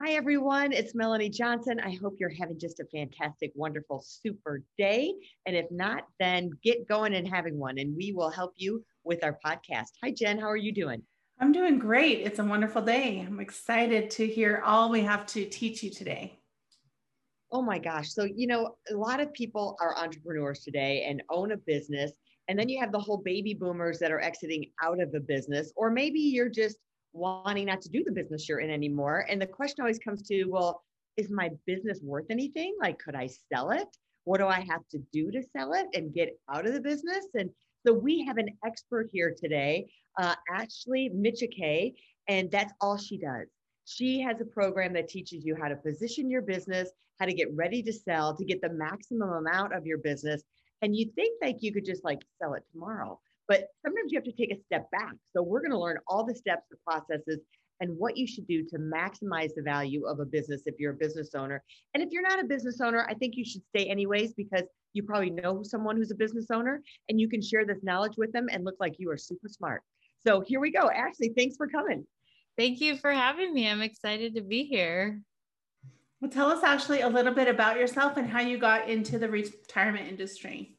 Hi, 0.00 0.12
everyone. 0.12 0.70
It's 0.70 0.94
Melanie 0.94 1.28
Johnson. 1.28 1.80
I 1.80 1.98
hope 2.00 2.18
you're 2.20 2.30
having 2.30 2.56
just 2.56 2.78
a 2.78 2.84
fantastic, 2.84 3.50
wonderful, 3.56 4.00
super 4.06 4.62
day. 4.78 5.12
And 5.44 5.56
if 5.56 5.66
not, 5.72 6.04
then 6.20 6.50
get 6.62 6.86
going 6.86 7.16
and 7.16 7.26
having 7.26 7.58
one, 7.58 7.78
and 7.78 7.96
we 7.96 8.12
will 8.12 8.30
help 8.30 8.52
you 8.54 8.84
with 9.02 9.24
our 9.24 9.36
podcast. 9.44 9.88
Hi, 10.04 10.12
Jen. 10.12 10.38
How 10.38 10.46
are 10.46 10.56
you 10.56 10.70
doing? 10.70 11.02
I'm 11.40 11.50
doing 11.50 11.80
great. 11.80 12.20
It's 12.20 12.38
a 12.38 12.44
wonderful 12.44 12.80
day. 12.80 13.24
I'm 13.26 13.40
excited 13.40 14.08
to 14.10 14.26
hear 14.28 14.62
all 14.64 14.88
we 14.88 15.00
have 15.00 15.26
to 15.26 15.44
teach 15.44 15.82
you 15.82 15.90
today. 15.90 16.38
Oh 17.50 17.60
my 17.60 17.80
gosh. 17.80 18.12
So, 18.12 18.22
you 18.22 18.46
know, 18.46 18.76
a 18.88 18.94
lot 18.94 19.18
of 19.18 19.32
people 19.32 19.76
are 19.80 19.98
entrepreneurs 19.98 20.60
today 20.60 21.06
and 21.08 21.24
own 21.28 21.50
a 21.50 21.56
business. 21.56 22.12
And 22.46 22.56
then 22.56 22.68
you 22.68 22.78
have 22.78 22.92
the 22.92 23.00
whole 23.00 23.18
baby 23.18 23.52
boomers 23.52 23.98
that 23.98 24.12
are 24.12 24.20
exiting 24.20 24.70
out 24.80 25.02
of 25.02 25.10
the 25.10 25.20
business, 25.20 25.72
or 25.74 25.90
maybe 25.90 26.20
you're 26.20 26.48
just 26.48 26.76
wanting 27.12 27.66
not 27.66 27.80
to 27.82 27.88
do 27.88 28.04
the 28.04 28.12
business 28.12 28.48
you're 28.48 28.60
in 28.60 28.70
anymore. 28.70 29.26
And 29.28 29.40
the 29.40 29.46
question 29.46 29.82
always 29.82 29.98
comes 29.98 30.22
to, 30.28 30.44
well, 30.44 30.82
is 31.16 31.30
my 31.30 31.50
business 31.66 32.00
worth 32.02 32.26
anything? 32.30 32.76
Like, 32.80 32.98
could 32.98 33.14
I 33.14 33.28
sell 33.52 33.70
it? 33.70 33.88
What 34.24 34.38
do 34.38 34.46
I 34.46 34.60
have 34.60 34.86
to 34.90 34.98
do 35.12 35.30
to 35.30 35.42
sell 35.56 35.72
it 35.72 35.86
and 35.94 36.14
get 36.14 36.38
out 36.52 36.66
of 36.66 36.74
the 36.74 36.80
business? 36.80 37.26
And 37.34 37.50
so 37.86 37.92
we 37.92 38.24
have 38.24 38.36
an 38.36 38.50
expert 38.64 39.08
here 39.12 39.34
today, 39.36 39.88
uh, 40.20 40.34
Ashley 40.52 41.10
Micciche, 41.14 41.94
and 42.28 42.50
that's 42.50 42.72
all 42.80 42.98
she 42.98 43.18
does. 43.18 43.46
She 43.84 44.20
has 44.20 44.40
a 44.40 44.44
program 44.44 44.92
that 44.92 45.08
teaches 45.08 45.44
you 45.44 45.56
how 45.60 45.68
to 45.68 45.76
position 45.76 46.30
your 46.30 46.42
business, 46.42 46.90
how 47.18 47.26
to 47.26 47.32
get 47.32 47.48
ready 47.54 47.82
to 47.82 47.92
sell, 47.92 48.36
to 48.36 48.44
get 48.44 48.60
the 48.60 48.68
maximum 48.68 49.30
amount 49.30 49.74
of 49.74 49.86
your 49.86 49.98
business. 49.98 50.42
And 50.82 50.94
you 50.94 51.10
think 51.14 51.38
like 51.42 51.56
you 51.60 51.72
could 51.72 51.86
just 51.86 52.04
like 52.04 52.20
sell 52.40 52.54
it 52.54 52.64
tomorrow. 52.70 53.18
But 53.48 53.68
sometimes 53.84 54.12
you 54.12 54.18
have 54.18 54.24
to 54.24 54.32
take 54.32 54.52
a 54.52 54.62
step 54.66 54.90
back. 54.90 55.14
So 55.34 55.42
we're 55.42 55.60
going 55.60 55.72
to 55.72 55.78
learn 55.78 55.98
all 56.06 56.24
the 56.24 56.34
steps, 56.34 56.62
the 56.70 56.76
processes, 56.86 57.40
and 57.80 57.96
what 57.96 58.16
you 58.16 58.26
should 58.26 58.46
do 58.46 58.64
to 58.64 58.78
maximize 58.78 59.54
the 59.54 59.62
value 59.62 60.04
of 60.06 60.20
a 60.20 60.24
business 60.24 60.62
if 60.66 60.74
you're 60.78 60.92
a 60.92 60.96
business 60.96 61.30
owner. 61.34 61.62
And 61.94 62.02
if 62.02 62.10
you're 62.10 62.22
not 62.22 62.40
a 62.42 62.44
business 62.44 62.80
owner, 62.80 63.06
I 63.08 63.14
think 63.14 63.34
you 63.36 63.44
should 63.44 63.62
stay 63.74 63.86
anyways 63.86 64.34
because 64.34 64.64
you 64.92 65.02
probably 65.02 65.30
know 65.30 65.62
someone 65.62 65.96
who's 65.96 66.10
a 66.10 66.16
business 66.16 66.46
owner 66.52 66.82
and 67.08 67.20
you 67.20 67.28
can 67.28 67.40
share 67.40 67.64
this 67.64 67.82
knowledge 67.82 68.14
with 68.16 68.32
them 68.32 68.48
and 68.50 68.64
look 68.64 68.76
like 68.80 68.96
you 68.98 69.10
are 69.10 69.16
super 69.16 69.48
smart. 69.48 69.82
So 70.26 70.40
here 70.40 70.60
we 70.60 70.72
go. 70.72 70.90
Ashley, 70.90 71.32
thanks 71.36 71.56
for 71.56 71.68
coming. 71.68 72.04
Thank 72.56 72.80
you 72.80 72.96
for 72.96 73.12
having 73.12 73.54
me. 73.54 73.68
I'm 73.68 73.82
excited 73.82 74.34
to 74.34 74.42
be 74.42 74.64
here. 74.64 75.20
Well, 76.20 76.30
tell 76.30 76.50
us, 76.50 76.64
Ashley, 76.64 77.02
a 77.02 77.08
little 77.08 77.32
bit 77.32 77.46
about 77.46 77.78
yourself 77.78 78.16
and 78.16 78.28
how 78.28 78.40
you 78.40 78.58
got 78.58 78.88
into 78.88 79.20
the 79.20 79.28
retirement 79.28 80.08
industry. 80.08 80.77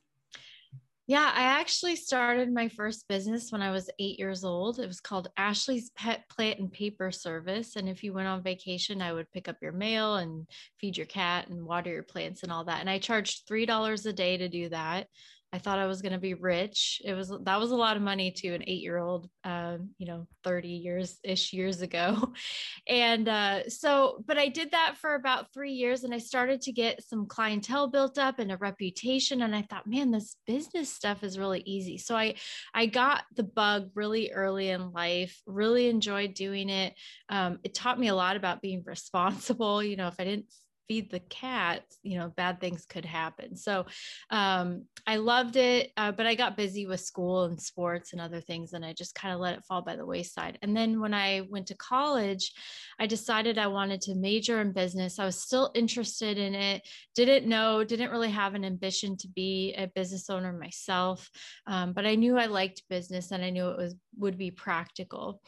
Yeah, 1.09 1.31
I 1.33 1.41
actually 1.41 1.95
started 1.95 2.53
my 2.53 2.69
first 2.69 3.07
business 3.07 3.52
when 3.52 3.63
I 3.63 3.71
was 3.71 3.89
eight 3.97 4.19
years 4.19 4.43
old. 4.43 4.77
It 4.77 4.85
was 4.85 4.99
called 4.99 5.31
Ashley's 5.38 5.89
Pet 5.95 6.29
Plant 6.29 6.59
and 6.59 6.71
Paper 6.71 7.09
Service. 7.09 7.75
And 7.77 7.89
if 7.89 8.03
you 8.03 8.13
went 8.13 8.27
on 8.27 8.43
vacation, 8.43 9.01
I 9.01 9.11
would 9.11 9.31
pick 9.31 9.47
up 9.47 9.55
your 9.59 9.71
mail 9.71 10.17
and 10.17 10.45
feed 10.79 10.97
your 10.97 11.07
cat 11.07 11.47
and 11.47 11.66
water 11.66 11.89
your 11.89 12.03
plants 12.03 12.43
and 12.43 12.51
all 12.51 12.63
that. 12.66 12.81
And 12.81 12.89
I 12.91 12.99
charged 12.99 13.47
$3 13.47 14.05
a 14.05 14.13
day 14.13 14.38
to 14.38 14.49
do 14.49 14.69
that. 14.69 15.07
I 15.52 15.58
thought 15.58 15.80
I 15.80 15.88
was 15.88 16.02
going 16.02 16.11
to 16.11 16.19
be 16.19 16.36
rich. 16.36 17.01
It 17.03 17.13
was 17.13 17.34
that 17.44 17.59
was 17.59 17.72
a 17.72 17.75
lot 17.75 17.97
of 17.97 18.03
money 18.03 18.31
to 18.31 18.53
an 18.53 18.63
eight 18.68 18.81
year 18.81 18.97
old, 18.97 19.29
um, 19.44 19.90
you 19.97 20.06
know, 20.06 20.28
30 20.44 20.68
years 20.68 21.18
ish 21.23 21.53
years 21.53 21.81
ago. 21.81 22.34
And 22.88 23.28
uh, 23.28 23.69
so, 23.69 24.23
but 24.25 24.40
I 24.40 24.47
did 24.47 24.72
that 24.72 24.96
for 24.97 25.13
about 25.13 25.53
three 25.53 25.73
years 25.73 26.03
and 26.03 26.13
I 26.13 26.18
started 26.18 26.62
to 26.62 26.72
get 26.72 27.03
some 27.03 27.28
clientele 27.28 27.88
built 27.88 28.18
up 28.18 28.40
and 28.40 28.51
a 28.51 28.57
reputation. 28.57 29.44
And 29.44 29.56
I 29.56 29.62
thought, 29.62 29.85
man, 29.85 30.09
this 30.09 30.35
business 30.47 30.91
stuff 30.91 31.23
is 31.23 31.38
really 31.38 31.62
easy. 31.66 32.00
So 32.00 32.16
I, 32.16 32.35
I 32.73 32.88
got 32.88 33.25
the 33.35 33.44
bug 33.44 33.91
really 33.94 34.31
early 34.31 34.69
in 34.69 34.91
life, 34.91 35.40
really 35.46 35.88
enjoyed 35.88 36.34
doing 36.34 36.69
it. 36.69 36.96
Um, 37.29 37.59
it 37.63 37.75
taught 37.75 38.00
me 38.00 38.07
a 38.07 38.16
lot 38.16 38.35
about 38.35 38.62
being 38.62 38.84
responsible. 38.85 39.84
You 39.84 39.97
know, 39.97 40.07
if 40.07 40.16
I 40.19 40.23
didn't 40.23 40.46
feed 40.89 41.11
the 41.11 41.19
cat, 41.19 41.83
you 42.01 42.17
know, 42.17 42.29
bad 42.35 42.59
things 42.59 42.83
could 42.85 43.05
happen. 43.05 43.55
So 43.55 43.85
um, 44.31 44.85
I 45.05 45.17
loved 45.17 45.55
it, 45.55 45.91
uh, 45.95 46.11
but 46.11 46.25
I 46.25 46.33
got 46.33 46.57
busy 46.57 46.88
with 46.88 47.00
school 47.00 47.44
and 47.44 47.61
sports 47.61 48.11
and 48.11 48.19
other 48.19 48.41
things, 48.41 48.73
and 48.73 48.83
I 48.83 48.94
just 48.94 49.13
kind 49.13 49.33
of 49.33 49.39
let 49.39 49.55
it 49.55 49.63
fall 49.66 49.83
by 49.83 49.95
the 49.95 50.05
wayside. 50.05 50.57
And 50.63 50.75
then 50.75 50.99
when 50.99 51.13
I 51.13 51.41
went 51.47 51.67
to 51.67 51.75
college, 51.75 52.51
I 52.99 53.05
decided 53.05 53.57
I 53.57 53.67
wanted 53.67 54.01
to 54.01 54.16
major 54.16 54.59
in 54.61 54.73
business. 54.73 55.19
I 55.19 55.25
was 55.25 55.39
still 55.39 55.72
interested 55.75 56.39
in 56.39 56.55
it, 56.55 56.81
didn't 57.16 57.47
know, 57.47 57.83
didn't 57.83 58.11
really 58.11 58.31
have 58.31 58.55
an 58.55 58.66
ambition 58.66 59.16
to 59.17 59.28
be 59.28 59.75
a 59.78 59.88
business 59.88 60.29
owner 60.29 60.51
myself, 60.51 61.29
um, 61.67 61.94
but 61.94 62.07
I 62.07 62.16
knew 62.16 62.35
I 62.38 62.47
liked 62.47 62.83
business 62.89 63.29
and 63.31 63.45
I 63.45 63.51
knew 63.51 63.69
it 63.69 63.78
was 63.78 63.95
would 64.17 64.38
be 64.38 64.51
practical. 64.51 65.41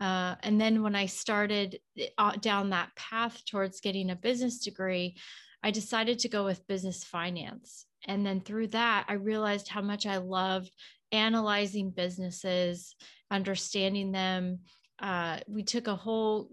Uh, 0.00 0.34
and 0.42 0.60
then 0.60 0.82
when 0.82 0.94
I 0.94 1.06
started 1.06 1.78
uh, 2.18 2.32
down 2.36 2.70
that 2.70 2.94
path 2.96 3.42
towards 3.46 3.80
getting 3.80 4.10
a 4.10 4.16
business 4.16 4.58
degree, 4.58 5.16
I 5.62 5.70
decided 5.70 6.18
to 6.20 6.28
go 6.28 6.44
with 6.44 6.66
business 6.66 7.02
finance. 7.02 7.86
And 8.06 8.24
then 8.24 8.40
through 8.40 8.68
that, 8.68 9.06
I 9.08 9.14
realized 9.14 9.68
how 9.68 9.82
much 9.82 10.06
I 10.06 10.18
loved 10.18 10.70
analyzing 11.12 11.90
businesses, 11.90 12.94
understanding 13.30 14.12
them. 14.12 14.60
Uh, 14.98 15.38
we 15.46 15.62
took 15.62 15.86
a 15.86 15.96
whole 15.96 16.50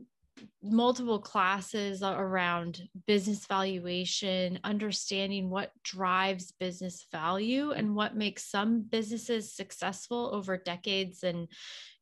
multiple 0.62 1.20
classes 1.20 2.04
around 2.04 2.82
business 3.08 3.46
valuation, 3.46 4.60
understanding 4.64 5.50
what 5.50 5.72
drives 5.84 6.52
business 6.52 7.06
value 7.12 7.72
and 7.72 7.96
what 7.96 8.16
makes 8.16 8.50
some 8.50 8.82
businesses 8.82 9.54
successful 9.54 10.32
over 10.34 10.58
decades 10.58 11.24
and 11.24 11.48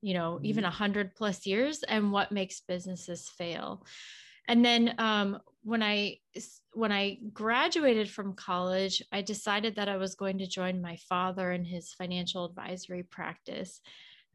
you 0.01 0.13
know 0.13 0.33
mm-hmm. 0.35 0.45
even 0.45 0.63
a 0.65 0.69
hundred 0.69 1.15
plus 1.15 1.45
years, 1.45 1.83
and 1.83 2.11
what 2.11 2.31
makes 2.31 2.61
businesses 2.61 3.29
fail. 3.29 3.85
And 4.47 4.65
then 4.65 4.95
um, 4.97 5.39
when 5.63 5.83
I 5.83 6.17
when 6.73 6.91
I 6.91 7.19
graduated 7.33 8.09
from 8.09 8.33
college, 8.33 9.03
I 9.11 9.21
decided 9.21 9.75
that 9.75 9.89
I 9.89 9.97
was 9.97 10.15
going 10.15 10.39
to 10.39 10.47
join 10.47 10.81
my 10.81 10.97
father 11.09 11.51
in 11.51 11.65
his 11.65 11.93
financial 11.93 12.45
advisory 12.45 13.03
practice 13.03 13.81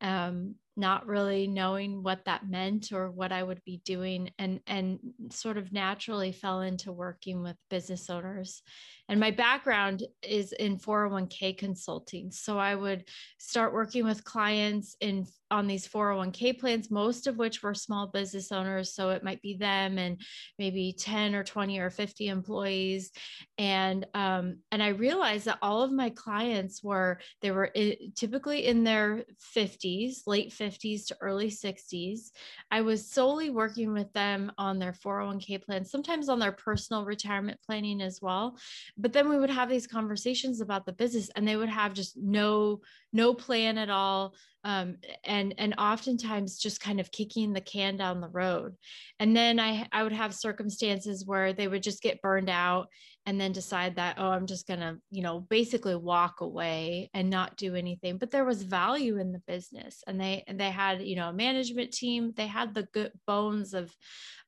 um, 0.00 0.54
not 0.76 1.06
really 1.06 1.46
knowing 1.46 2.02
what 2.02 2.24
that 2.26 2.48
meant 2.48 2.92
or 2.92 3.10
what 3.10 3.32
I 3.32 3.42
would 3.42 3.62
be 3.64 3.80
doing, 3.84 4.30
and 4.38 4.60
and 4.66 4.98
sort 5.30 5.56
of 5.58 5.72
naturally 5.72 6.32
fell 6.32 6.60
into 6.60 6.92
working 6.92 7.42
with 7.42 7.56
business 7.70 8.10
owners 8.10 8.62
and 9.08 9.20
my 9.20 9.30
background 9.30 10.04
is 10.22 10.52
in 10.52 10.78
401k 10.78 11.56
consulting. 11.56 12.30
So 12.32 12.58
I 12.58 12.74
would 12.74 13.04
start 13.38 13.72
working 13.72 14.04
with 14.04 14.24
clients 14.24 14.96
in 15.00 15.26
on 15.50 15.68
these 15.68 15.86
401k 15.86 16.58
plans, 16.58 16.90
most 16.90 17.28
of 17.28 17.36
which 17.36 17.62
were 17.62 17.72
small 17.72 18.08
business 18.08 18.50
owners. 18.50 18.94
So 18.94 19.10
it 19.10 19.22
might 19.22 19.40
be 19.42 19.54
them 19.54 19.96
and 19.96 20.20
maybe 20.58 20.92
10 20.98 21.36
or 21.36 21.44
20 21.44 21.78
or 21.78 21.88
50 21.88 22.26
employees. 22.26 23.12
And 23.56 24.06
um, 24.14 24.58
and 24.72 24.82
I 24.82 24.88
realized 24.88 25.44
that 25.44 25.58
all 25.62 25.82
of 25.82 25.92
my 25.92 26.10
clients 26.10 26.82
were 26.82 27.20
they 27.42 27.52
were 27.52 27.70
typically 28.16 28.66
in 28.66 28.82
their 28.82 29.24
50s, 29.56 30.26
late 30.26 30.50
50s 30.50 31.06
to 31.06 31.16
early 31.20 31.50
60s. 31.50 32.30
I 32.72 32.80
was 32.80 33.08
solely 33.08 33.50
working 33.50 33.92
with 33.92 34.12
them 34.14 34.50
on 34.58 34.80
their 34.80 34.92
401k 34.92 35.62
plans, 35.62 35.92
sometimes 35.92 36.28
on 36.28 36.40
their 36.40 36.52
personal 36.52 37.04
retirement 37.04 37.60
planning 37.64 38.00
as 38.02 38.20
well 38.20 38.58
but 38.98 39.12
then 39.12 39.28
we 39.28 39.38
would 39.38 39.50
have 39.50 39.68
these 39.68 39.86
conversations 39.86 40.60
about 40.60 40.86
the 40.86 40.92
business 40.92 41.30
and 41.36 41.46
they 41.46 41.56
would 41.56 41.68
have 41.68 41.92
just 41.92 42.16
no 42.16 42.80
no 43.12 43.34
plan 43.34 43.78
at 43.78 43.90
all 43.90 44.34
um, 44.64 44.96
and 45.24 45.54
and 45.58 45.74
oftentimes 45.78 46.58
just 46.58 46.80
kind 46.80 46.98
of 46.98 47.12
kicking 47.12 47.52
the 47.52 47.60
can 47.60 47.96
down 47.96 48.20
the 48.20 48.28
road. 48.28 48.74
And 49.20 49.36
then 49.36 49.60
i 49.60 49.86
i 49.92 50.02
would 50.02 50.12
have 50.12 50.34
circumstances 50.34 51.26
where 51.26 51.52
they 51.52 51.68
would 51.68 51.82
just 51.82 52.02
get 52.02 52.22
burned 52.22 52.50
out 52.50 52.88
and 53.26 53.40
then 53.40 53.52
decide 53.52 53.96
that 53.96 54.16
oh 54.18 54.28
i'm 54.28 54.46
just 54.46 54.68
gonna 54.68 54.96
you 55.10 55.22
know 55.22 55.40
basically 55.40 55.96
walk 55.96 56.40
away 56.40 57.10
and 57.12 57.28
not 57.28 57.56
do 57.56 57.74
anything. 57.74 58.18
But 58.18 58.30
there 58.30 58.44
was 58.44 58.62
value 58.62 59.18
in 59.18 59.32
the 59.32 59.42
business 59.46 60.02
and 60.06 60.20
they 60.20 60.42
and 60.46 60.58
they 60.58 60.70
had 60.70 61.02
you 61.02 61.16
know 61.16 61.28
a 61.28 61.34
management 61.34 61.92
team. 61.92 62.32
They 62.34 62.46
had 62.46 62.74
the 62.74 62.88
good 62.94 63.12
bones 63.26 63.74
of 63.74 63.94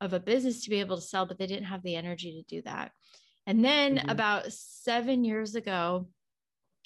of 0.00 0.14
a 0.14 0.20
business 0.20 0.64
to 0.64 0.70
be 0.70 0.80
able 0.80 0.96
to 0.96 1.02
sell 1.02 1.26
but 1.26 1.38
they 1.38 1.46
didn't 1.46 1.64
have 1.64 1.82
the 1.82 1.96
energy 1.96 2.42
to 2.42 2.56
do 2.56 2.62
that 2.62 2.92
and 3.48 3.64
then 3.64 3.96
mm-hmm. 3.96 4.10
about 4.10 4.52
seven 4.52 5.24
years 5.24 5.54
ago, 5.54 6.06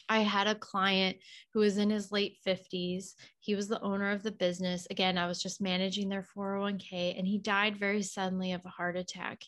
I 0.08 0.20
had 0.20 0.46
a 0.46 0.54
client 0.54 1.16
who 1.52 1.58
was 1.58 1.76
in 1.76 1.90
his 1.90 2.12
late 2.12 2.36
50s. 2.46 3.14
He 3.40 3.56
was 3.56 3.66
the 3.66 3.80
owner 3.80 4.12
of 4.12 4.22
the 4.22 4.30
business. 4.30 4.86
Again, 4.88 5.18
I 5.18 5.26
was 5.26 5.42
just 5.42 5.60
managing 5.60 6.08
their 6.08 6.24
401k, 6.36 7.18
and 7.18 7.26
he 7.26 7.38
died 7.38 7.78
very 7.78 8.02
suddenly 8.02 8.52
of 8.52 8.64
a 8.64 8.68
heart 8.68 8.96
attack. 8.96 9.42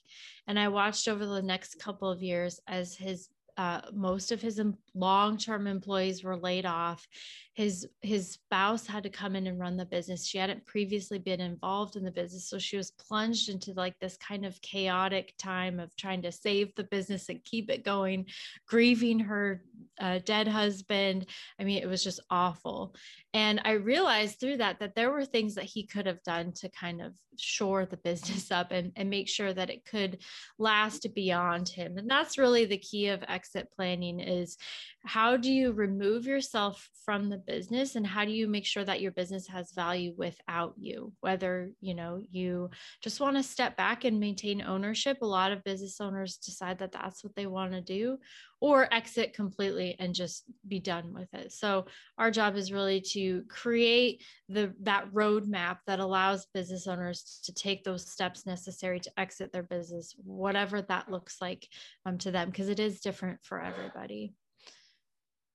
And 0.48 0.58
I 0.58 0.66
watched 0.66 1.06
over 1.06 1.24
the 1.24 1.40
next 1.40 1.78
couple 1.78 2.10
of 2.10 2.20
years 2.20 2.58
as 2.66 2.96
his 2.96 3.28
uh, 3.56 3.80
most 3.92 4.32
of 4.32 4.42
his 4.42 4.60
long-term 4.94 5.66
employees 5.66 6.24
were 6.24 6.36
laid 6.36 6.66
off. 6.66 7.06
His 7.54 7.86
his 8.02 8.32
spouse 8.32 8.86
had 8.86 9.04
to 9.04 9.10
come 9.10 9.36
in 9.36 9.46
and 9.46 9.60
run 9.60 9.76
the 9.76 9.84
business. 9.84 10.26
She 10.26 10.38
hadn't 10.38 10.66
previously 10.66 11.18
been 11.18 11.40
involved 11.40 11.94
in 11.94 12.02
the 12.02 12.10
business 12.10 12.48
so 12.48 12.58
she 12.58 12.76
was 12.76 12.90
plunged 12.90 13.48
into 13.48 13.72
like 13.74 13.98
this 14.00 14.16
kind 14.16 14.44
of 14.44 14.60
chaotic 14.60 15.34
time 15.38 15.78
of 15.78 15.94
trying 15.96 16.22
to 16.22 16.32
save 16.32 16.74
the 16.74 16.84
business 16.84 17.28
and 17.28 17.44
keep 17.44 17.70
it 17.70 17.84
going 17.84 18.26
grieving 18.66 19.20
her 19.20 19.62
uh, 20.00 20.18
dead 20.24 20.48
husband. 20.48 21.26
I 21.60 21.64
mean 21.64 21.82
it 21.82 21.88
was 21.88 22.02
just 22.02 22.20
awful 22.30 22.96
and 23.34 23.60
i 23.64 23.72
realized 23.72 24.40
through 24.40 24.56
that 24.56 24.78
that 24.78 24.94
there 24.94 25.10
were 25.10 25.24
things 25.24 25.54
that 25.54 25.64
he 25.64 25.86
could 25.86 26.06
have 26.06 26.22
done 26.22 26.52
to 26.52 26.68
kind 26.70 27.02
of 27.02 27.12
shore 27.38 27.86
the 27.86 27.96
business 27.96 28.50
up 28.50 28.70
and, 28.70 28.92
and 28.96 29.10
make 29.10 29.28
sure 29.28 29.52
that 29.52 29.70
it 29.70 29.84
could 29.84 30.18
last 30.58 31.06
beyond 31.14 31.68
him. 31.68 31.98
And 31.98 32.08
that's 32.08 32.38
really 32.38 32.64
the 32.64 32.78
key 32.78 33.08
of 33.08 33.24
exit 33.28 33.68
planning 33.74 34.20
is 34.20 34.56
how 35.04 35.36
do 35.36 35.52
you 35.52 35.72
remove 35.72 36.26
yourself 36.26 36.88
from 37.04 37.28
the 37.28 37.36
business 37.36 37.94
and 37.94 38.06
how 38.06 38.24
do 38.24 38.30
you 38.30 38.48
make 38.48 38.64
sure 38.64 38.84
that 38.84 39.02
your 39.02 39.12
business 39.12 39.46
has 39.48 39.72
value 39.72 40.14
without 40.16 40.74
you? 40.78 41.12
Whether 41.20 41.70
you 41.80 41.94
know 41.94 42.22
you 42.30 42.70
just 43.02 43.20
want 43.20 43.36
to 43.36 43.42
step 43.42 43.76
back 43.76 44.04
and 44.04 44.18
maintain 44.18 44.62
ownership. 44.62 45.18
A 45.20 45.26
lot 45.26 45.52
of 45.52 45.64
business 45.64 46.00
owners 46.00 46.38
decide 46.38 46.78
that 46.78 46.92
that's 46.92 47.22
what 47.22 47.34
they 47.36 47.46
want 47.46 47.72
to 47.72 47.82
do 47.82 48.18
or 48.60 48.92
exit 48.94 49.34
completely 49.34 49.94
and 49.98 50.14
just 50.14 50.44
be 50.66 50.80
done 50.80 51.12
with 51.12 51.28
it. 51.34 51.52
So 51.52 51.84
our 52.16 52.30
job 52.30 52.56
is 52.56 52.72
really 52.72 53.02
to 53.12 53.20
create 53.48 54.22
the 54.48 54.74
that 54.80 55.10
roadmap 55.12 55.78
that 55.86 56.00
allows 56.00 56.46
business 56.54 56.86
owners 56.86 57.40
to 57.44 57.52
take 57.52 57.84
those 57.84 58.06
steps 58.06 58.46
necessary 58.46 59.00
to 59.00 59.20
exit 59.20 59.52
their 59.52 59.62
business 59.62 60.14
whatever 60.24 60.82
that 60.82 61.10
looks 61.10 61.40
like 61.40 61.68
um, 62.06 62.18
to 62.18 62.30
them 62.30 62.50
because 62.50 62.68
it 62.68 62.80
is 62.80 63.00
different 63.00 63.38
for 63.42 63.60
everybody. 63.60 64.34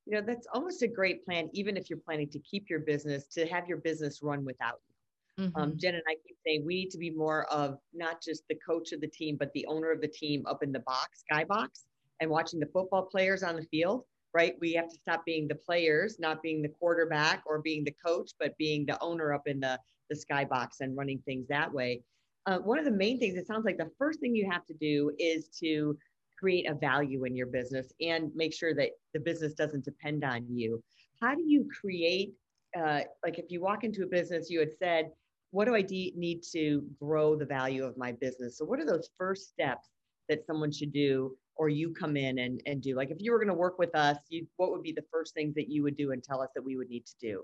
You 0.06 0.16
know 0.16 0.24
that's 0.26 0.48
almost 0.54 0.82
a 0.82 0.88
great 0.88 1.26
plan 1.26 1.50
even 1.54 1.78
if 1.78 1.90
you're 1.90 2.00
planning 2.00 2.30
to 2.30 2.40
keep 2.40 2.70
your 2.70 2.80
business 2.80 3.26
to 3.34 3.46
have 3.48 3.68
your 3.68 3.78
business 3.78 4.22
run 4.22 4.44
without 4.44 4.80
you. 4.88 5.46
Um, 5.46 5.52
mm-hmm. 5.52 5.62
um, 5.62 5.78
jen 5.78 5.94
and 5.94 6.04
i 6.10 6.16
keep 6.28 6.36
saying 6.46 6.66
we 6.66 6.76
need 6.76 6.90
to 6.90 6.98
be 6.98 7.12
more 7.12 7.46
of 7.46 7.78
not 7.94 8.22
just 8.22 8.44
the 8.50 8.56
coach 8.56 8.92
of 8.92 9.00
the 9.00 9.08
team 9.08 9.38
but 9.40 9.54
the 9.54 9.66
owner 9.68 9.92
of 9.92 10.02
the 10.02 10.08
team 10.08 10.44
up 10.48 10.64
in 10.64 10.72
the 10.72 10.82
box 10.82 11.24
skybox 11.32 11.86
and 12.20 12.30
watching 12.30 12.60
the 12.60 12.66
football 12.74 13.04
players 13.04 13.44
on 13.44 13.56
the 13.56 13.64
field 13.64 14.04
right 14.34 14.56
we 14.60 14.74
have 14.74 14.88
to 14.88 14.96
stop 14.96 15.26
being 15.26 15.48
the 15.48 15.56
players 15.56 16.18
not 16.20 16.42
being 16.42 16.62
the 16.62 16.70
quarterback 16.70 17.44
or 17.46 17.60
being 17.60 17.84
the 17.84 17.96
coach 18.06 18.32
but 18.40 18.58
being 18.58 18.86
the 18.86 19.02
owner 19.02 19.34
up 19.34 19.48
in 19.48 19.60
the 19.60 19.80
the 20.10 20.16
skybox 20.16 20.82
and 20.82 20.98
running 20.98 21.20
things 21.26 21.48
that 21.48 21.72
way 21.72 22.02
uh, 22.46 22.58
one 22.60 22.80
of 22.80 22.86
the 22.86 22.92
main 22.92 23.20
things 23.20 23.36
it 23.38 23.48
sounds 23.48 23.66
like 23.66 23.78
the 23.78 23.92
first 23.98 24.20
thing 24.20 24.36
you 24.36 24.50
have 24.50 24.66
to 24.66 24.74
do 24.76 25.12
is 25.20 25.50
to 25.50 25.98
create 26.40 26.70
a 26.70 26.74
value 26.74 27.26
in 27.26 27.36
your 27.36 27.48
business 27.48 27.92
and 28.00 28.32
make 28.34 28.54
sure 28.54 28.74
that 28.74 28.92
the 29.14 29.20
business 29.20 29.54
doesn't 29.54 29.84
depend 29.84 30.24
on 30.24 30.46
you. 30.50 30.82
How 31.22 31.36
do 31.36 31.44
you 31.46 31.68
create, 31.82 32.34
uh, 32.78 33.02
like 33.24 33.38
if 33.38 33.46
you 33.50 33.62
walk 33.62 33.84
into 33.84 34.04
a 34.04 34.08
business, 34.08 34.50
you 34.50 34.60
had 34.60 34.72
said, 34.72 35.12
what 35.52 35.66
do 35.66 35.76
I 35.76 35.82
de- 35.82 36.14
need 36.16 36.44
to 36.54 36.84
grow 37.00 37.36
the 37.36 37.46
value 37.46 37.84
of 37.84 37.98
my 37.98 38.14
business? 38.14 38.58
So, 38.58 38.66
what 38.66 38.80
are 38.80 38.86
those 38.86 39.10
first 39.18 39.50
steps 39.50 39.90
that 40.30 40.46
someone 40.46 40.72
should 40.72 40.94
do, 40.94 41.36
or 41.60 41.68
you 41.68 41.94
come 41.94 42.16
in 42.16 42.40
and, 42.40 42.62
and 42.66 42.82
do? 42.82 42.96
Like, 42.96 43.12
if 43.12 43.18
you 43.20 43.32
were 43.34 43.38
going 43.38 43.50
to 43.50 43.54
work 43.54 43.78
with 43.78 43.94
us, 43.94 44.18
you, 44.30 44.48
what 44.56 44.72
would 44.72 44.82
be 44.82 44.94
the 44.94 45.04
first 45.12 45.34
things 45.34 45.54
that 45.56 45.70
you 45.70 45.84
would 45.84 45.98
do 45.98 46.14
and 46.14 46.24
tell 46.24 46.42
us 46.42 46.50
that 46.56 46.64
we 46.64 46.78
would 46.78 46.90
need 46.90 47.06
to 47.06 47.14
do? 47.20 47.44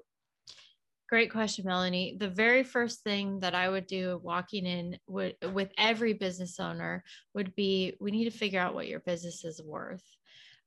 Great 1.08 1.32
question, 1.32 1.66
Melanie. 1.66 2.16
The 2.18 2.30
very 2.30 2.64
first 2.64 3.04
thing 3.04 3.42
that 3.42 3.54
I 3.54 3.70
would 3.70 3.86
do 3.86 4.20
walking 4.24 4.66
in 4.66 4.98
would, 5.08 5.36
with 5.54 5.70
every 5.78 6.14
business 6.14 6.60
owner 6.60 7.04
would 7.36 7.54
be 7.56 7.96
we 8.00 8.10
need 8.10 8.24
to 8.24 8.32
figure 8.32 8.60
out 8.60 8.74
what 8.74 8.88
your 8.88 9.02
business 9.02 9.44
is 9.44 9.62
worth. 9.62 10.04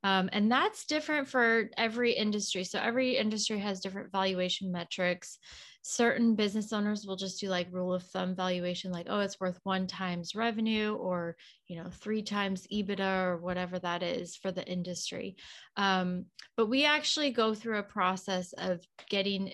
Um, 0.03 0.29
and 0.31 0.49
that's 0.49 0.85
different 0.85 1.27
for 1.27 1.69
every 1.75 2.13
industry. 2.13 2.63
So 2.63 2.79
every 2.79 3.17
industry 3.17 3.59
has 3.59 3.81
different 3.81 4.13
valuation 4.13 4.71
metrics 4.71 5.39
certain 5.81 6.35
business 6.35 6.73
owners 6.73 7.05
will 7.05 7.15
just 7.15 7.39
do 7.39 7.47
like 7.47 7.67
rule 7.71 7.93
of 7.93 8.03
thumb 8.03 8.35
valuation 8.35 8.91
like 8.91 9.07
oh 9.09 9.19
it's 9.19 9.39
worth 9.39 9.59
one 9.63 9.87
times 9.87 10.35
revenue 10.35 10.93
or 10.95 11.35
you 11.67 11.81
know 11.81 11.89
three 11.89 12.21
times 12.21 12.67
ebitda 12.71 13.25
or 13.25 13.37
whatever 13.37 13.79
that 13.79 14.03
is 14.03 14.35
for 14.35 14.51
the 14.51 14.65
industry 14.65 15.35
um, 15.77 16.25
but 16.57 16.67
we 16.67 16.85
actually 16.85 17.31
go 17.31 17.53
through 17.53 17.77
a 17.77 17.83
process 17.83 18.53
of 18.53 18.81
getting 19.09 19.51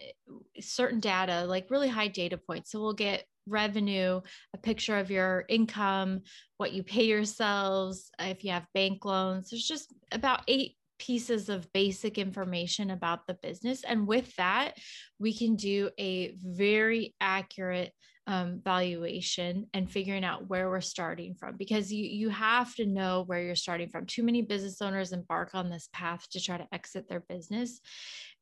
certain 0.60 1.00
data 1.00 1.46
like 1.46 1.70
really 1.70 1.90
high 1.90 2.08
data 2.08 2.38
points 2.38 2.72
so 2.72 2.82
we'll 2.82 2.94
get 2.94 3.24
revenue, 3.48 4.22
a 4.54 4.58
picture 4.58 4.98
of 4.98 5.12
your 5.12 5.46
income, 5.50 6.22
what 6.58 6.74
you 6.74 6.84
pay 6.84 7.06
yourselves, 7.06 8.10
if 8.20 8.44
you 8.44 8.52
have 8.52 8.66
bank 8.74 9.06
loans. 9.06 9.50
There's 9.50 9.68
just 9.68 9.94
about 10.12 10.42
eight 10.48 10.78
pieces 10.98 11.50
of 11.50 11.72
basic 11.74 12.18
information 12.18 12.92
about 12.92 13.28
the 13.28 13.38
business. 13.42 13.84
And 13.84 14.08
with 14.08 14.36
that, 14.36 14.74
we 15.20 15.34
can 15.34 15.56
do 15.56 15.90
a 16.00 16.36
very 16.42 17.16
accurate 17.20 17.92
um, 18.28 18.60
valuation 18.64 19.68
and 19.74 19.92
figuring 19.92 20.26
out 20.26 20.50
where 20.50 20.68
we're 20.68 20.82
starting 20.82 21.36
from 21.36 21.58
because 21.58 21.94
you 21.94 22.06
you 22.06 22.30
have 22.30 22.74
to 22.74 22.88
know 22.88 23.24
where 23.28 23.44
you're 23.44 23.56
starting 23.56 23.90
from. 23.90 24.08
Too 24.08 24.24
many 24.24 24.42
business 24.42 24.82
owners 24.82 25.12
embark 25.12 25.54
on 25.54 25.70
this 25.70 25.90
path 25.94 26.28
to 26.32 26.42
try 26.42 26.58
to 26.58 26.68
exit 26.72 27.08
their 27.08 27.20
business 27.20 27.80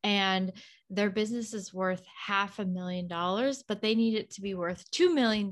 and 0.04 0.52
their 0.90 1.10
business 1.10 1.54
is 1.54 1.74
worth 1.74 2.04
half 2.28 2.60
a 2.60 2.66
million 2.66 3.08
dollars, 3.08 3.64
but 3.68 3.82
they 3.82 3.96
need 3.96 4.16
it 4.16 4.32
to 4.32 4.42
be 4.42 4.54
worth 4.54 4.90
$2 4.92 5.14
million. 5.14 5.52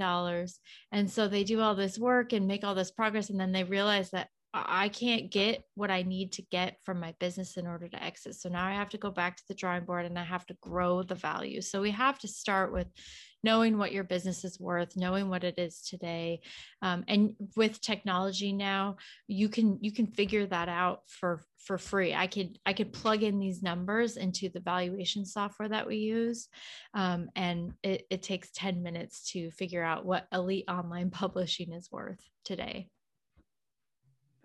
And 0.92 1.10
so 1.10 1.28
they 1.28 1.44
do 1.44 1.62
all 1.62 1.74
this 1.74 1.98
work 1.98 2.34
and 2.34 2.48
make 2.48 2.64
all 2.64 2.76
this 2.76 2.92
progress. 2.92 3.30
And 3.30 3.40
then 3.40 3.54
they 3.54 3.64
realize 3.64 4.12
that, 4.12 4.28
I 4.54 4.90
can't 4.90 5.32
get 5.32 5.64
what 5.76 5.90
I 5.90 6.04
need 6.04 6.34
to 6.34 6.42
get 6.42 6.78
from 6.84 7.00
my 7.00 7.16
business 7.20 7.56
in 7.56 7.68
order 7.68 7.88
to 7.88 8.04
exit. 8.04 8.36
So 8.36 8.50
now 8.50 8.66
I 8.66 8.74
have 8.74 8.90
to 8.90 8.98
go 8.98 9.10
back 9.10 9.38
to 9.38 9.44
the 9.48 9.54
drawing 9.54 9.86
board 9.86 10.06
and 10.06 10.20
I 10.20 10.24
have 10.24 10.46
to 10.48 10.58
grow 10.62 11.04
the 11.04 11.16
value. 11.16 11.62
So 11.62 11.82
we 11.82 11.92
have 11.92 12.20
to 12.20 12.28
start 12.28 12.74
with 12.74 12.88
knowing 13.44 13.78
what 13.78 13.92
your 13.92 14.04
business 14.04 14.44
is 14.44 14.60
worth, 14.60 14.96
knowing 14.98 15.30
what 15.30 15.44
it 15.44 15.56
is 15.58 15.82
today. 15.82 16.42
Um, 16.82 17.04
and 17.08 17.34
with 17.56 17.82
technology 17.82 18.52
now, 18.52 18.98
you 19.28 19.50
can 19.50 19.80
you 19.82 19.92
can 19.92 20.08
figure 20.08 20.46
that 20.46 20.70
out 20.70 21.04
for 21.08 21.42
for 21.58 21.78
free. 21.78 22.14
I 22.14 22.28
could 22.28 22.60
I 22.66 22.74
could 22.74 22.94
plug 22.94 23.24
in 23.24 23.40
these 23.40 23.64
numbers 23.64 24.18
into 24.18 24.50
the 24.50 24.60
valuation 24.60 25.26
software 25.26 25.70
that 25.70 25.88
we 25.88 25.98
use, 25.98 26.50
um, 26.94 27.30
and 27.36 27.74
it, 27.84 28.06
it 28.10 28.22
takes 28.22 28.52
ten 28.52 28.84
minutes 28.84 29.32
to 29.32 29.50
figure 29.52 29.84
out 29.84 30.06
what 30.06 30.28
elite 30.32 30.66
online 30.68 31.10
publishing 31.12 31.72
is 31.72 31.90
worth 31.92 32.20
today. 32.44 32.90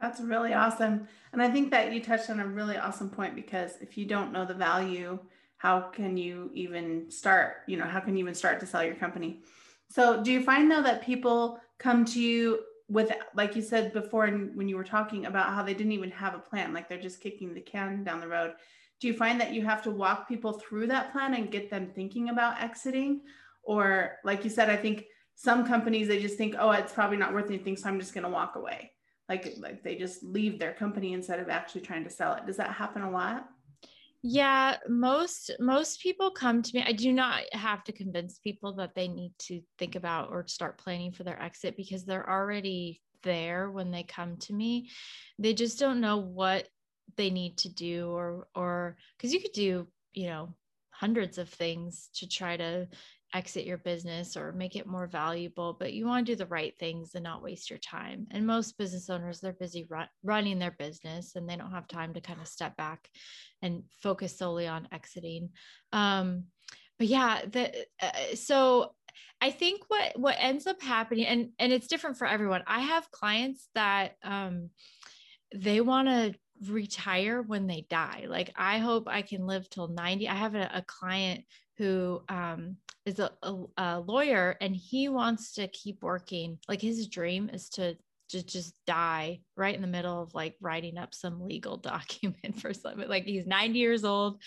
That's 0.06 0.20
really 0.20 0.54
awesome. 0.54 1.08
And 1.32 1.42
I 1.42 1.50
think 1.50 1.72
that 1.72 1.92
you 1.92 2.00
touched 2.00 2.30
on 2.30 2.38
a 2.38 2.46
really 2.46 2.76
awesome 2.76 3.10
point 3.10 3.34
because 3.34 3.72
if 3.80 3.98
you 3.98 4.06
don't 4.06 4.32
know 4.32 4.44
the 4.44 4.54
value, 4.54 5.18
how 5.56 5.80
can 5.80 6.16
you 6.16 6.48
even 6.54 7.10
start? 7.10 7.62
You 7.66 7.76
know, 7.76 7.86
how 7.86 7.98
can 7.98 8.16
you 8.16 8.20
even 8.20 8.34
start 8.36 8.60
to 8.60 8.66
sell 8.66 8.84
your 8.84 8.94
company? 8.94 9.42
So, 9.88 10.22
do 10.22 10.30
you 10.30 10.44
find 10.44 10.70
though 10.70 10.82
that 10.82 11.02
people 11.04 11.58
come 11.78 12.04
to 12.04 12.20
you 12.20 12.60
with, 12.88 13.10
like 13.34 13.56
you 13.56 13.62
said 13.62 13.92
before, 13.92 14.26
and 14.26 14.54
when 14.56 14.68
you 14.68 14.76
were 14.76 14.84
talking 14.84 15.26
about 15.26 15.48
how 15.48 15.64
they 15.64 15.74
didn't 15.74 15.90
even 15.90 16.12
have 16.12 16.36
a 16.36 16.38
plan, 16.38 16.72
like 16.72 16.88
they're 16.88 17.00
just 17.00 17.20
kicking 17.20 17.52
the 17.52 17.60
can 17.60 18.04
down 18.04 18.20
the 18.20 18.28
road? 18.28 18.54
Do 19.00 19.08
you 19.08 19.14
find 19.14 19.40
that 19.40 19.52
you 19.52 19.64
have 19.64 19.82
to 19.82 19.90
walk 19.90 20.28
people 20.28 20.52
through 20.52 20.86
that 20.86 21.10
plan 21.10 21.34
and 21.34 21.50
get 21.50 21.68
them 21.68 21.90
thinking 21.96 22.28
about 22.28 22.62
exiting? 22.62 23.22
Or, 23.64 24.18
like 24.22 24.44
you 24.44 24.50
said, 24.50 24.70
I 24.70 24.76
think 24.76 25.06
some 25.34 25.66
companies 25.66 26.06
they 26.06 26.22
just 26.22 26.38
think, 26.38 26.54
oh, 26.56 26.70
it's 26.70 26.92
probably 26.92 27.16
not 27.16 27.34
worth 27.34 27.46
anything, 27.46 27.76
so 27.76 27.88
I'm 27.88 27.98
just 27.98 28.14
going 28.14 28.22
to 28.22 28.30
walk 28.30 28.54
away 28.54 28.92
like 29.28 29.54
like 29.58 29.82
they 29.82 29.96
just 29.96 30.22
leave 30.22 30.58
their 30.58 30.72
company 30.72 31.12
instead 31.12 31.40
of 31.40 31.48
actually 31.48 31.80
trying 31.80 32.04
to 32.04 32.10
sell 32.10 32.34
it. 32.34 32.46
Does 32.46 32.56
that 32.56 32.72
happen 32.72 33.02
a 33.02 33.10
lot? 33.10 33.48
Yeah 34.22 34.76
most 34.88 35.50
most 35.60 36.00
people 36.00 36.30
come 36.30 36.62
to 36.62 36.76
me. 36.76 36.84
I 36.86 36.92
do 36.92 37.12
not 37.12 37.42
have 37.52 37.84
to 37.84 37.92
convince 37.92 38.38
people 38.38 38.74
that 38.76 38.94
they 38.94 39.08
need 39.08 39.32
to 39.40 39.60
think 39.78 39.94
about 39.94 40.30
or 40.30 40.46
start 40.46 40.78
planning 40.78 41.12
for 41.12 41.24
their 41.24 41.40
exit 41.40 41.76
because 41.76 42.04
they're 42.04 42.28
already 42.28 43.02
there 43.22 43.70
when 43.70 43.90
they 43.90 44.02
come 44.02 44.36
to 44.38 44.52
me. 44.52 44.90
They 45.38 45.54
just 45.54 45.78
don't 45.78 46.00
know 46.00 46.18
what 46.18 46.68
they 47.16 47.30
need 47.30 47.58
to 47.58 47.68
do 47.68 48.08
or 48.08 48.48
or 48.54 48.96
because 49.16 49.32
you 49.32 49.40
could 49.40 49.52
do 49.52 49.86
you 50.12 50.26
know 50.26 50.54
hundreds 50.90 51.38
of 51.38 51.48
things 51.48 52.08
to 52.14 52.26
try 52.28 52.56
to 52.56 52.88
exit 53.36 53.66
your 53.66 53.78
business 53.78 54.36
or 54.36 54.52
make 54.52 54.76
it 54.76 54.86
more 54.86 55.06
valuable, 55.06 55.76
but 55.78 55.92
you 55.92 56.06
want 56.06 56.26
to 56.26 56.32
do 56.32 56.36
the 56.36 56.46
right 56.46 56.74
things 56.78 57.14
and 57.14 57.22
not 57.22 57.42
waste 57.42 57.68
your 57.68 57.78
time. 57.78 58.26
And 58.30 58.46
most 58.46 58.78
business 58.78 59.10
owners, 59.10 59.40
they're 59.40 59.52
busy 59.52 59.84
run, 59.90 60.08
running 60.24 60.58
their 60.58 60.74
business 60.78 61.36
and 61.36 61.48
they 61.48 61.56
don't 61.56 61.72
have 61.72 61.86
time 61.86 62.14
to 62.14 62.20
kind 62.20 62.40
of 62.40 62.48
step 62.48 62.76
back 62.76 63.08
and 63.60 63.82
focus 64.02 64.38
solely 64.38 64.66
on 64.66 64.88
exiting. 64.90 65.50
Um, 65.92 66.44
but 66.98 67.08
yeah, 67.08 67.42
the, 67.46 67.86
uh, 68.00 68.34
so 68.34 68.94
I 69.40 69.50
think 69.50 69.82
what 69.88 70.18
what 70.18 70.36
ends 70.38 70.66
up 70.66 70.80
happening, 70.80 71.26
and 71.26 71.50
and 71.58 71.70
it's 71.70 71.88
different 71.88 72.16
for 72.16 72.26
everyone. 72.26 72.62
I 72.66 72.80
have 72.80 73.10
clients 73.10 73.68
that 73.74 74.12
um, 74.24 74.70
they 75.54 75.82
want 75.82 76.08
to 76.08 76.34
retire 76.70 77.42
when 77.42 77.66
they 77.66 77.86
die. 77.90 78.24
Like 78.28 78.52
I 78.56 78.78
hope 78.78 79.08
I 79.08 79.20
can 79.20 79.46
live 79.46 79.68
till 79.68 79.88
90. 79.88 80.28
I 80.28 80.34
have 80.34 80.54
a, 80.54 80.70
a 80.72 80.82
client 80.86 81.44
who 81.78 82.22
um, 82.28 82.76
is 83.04 83.18
a, 83.18 83.30
a, 83.42 83.56
a, 83.76 84.00
lawyer 84.00 84.56
and 84.60 84.74
he 84.74 85.08
wants 85.08 85.52
to 85.54 85.68
keep 85.68 86.02
working. 86.02 86.58
Like 86.68 86.80
his 86.80 87.08
dream 87.08 87.50
is 87.52 87.68
to 87.70 87.96
to 88.28 88.44
just 88.44 88.74
die 88.86 89.40
right 89.56 89.74
in 89.74 89.80
the 89.80 89.86
middle 89.86 90.20
of 90.20 90.34
like 90.34 90.56
writing 90.60 90.98
up 90.98 91.14
some 91.14 91.46
legal 91.46 91.76
document 91.92 92.60
for 92.60 92.74
something. 92.74 93.08
Like 93.08 93.24
he's 93.24 93.46
90 93.46 93.78
years 93.78 94.04
old 94.04 94.42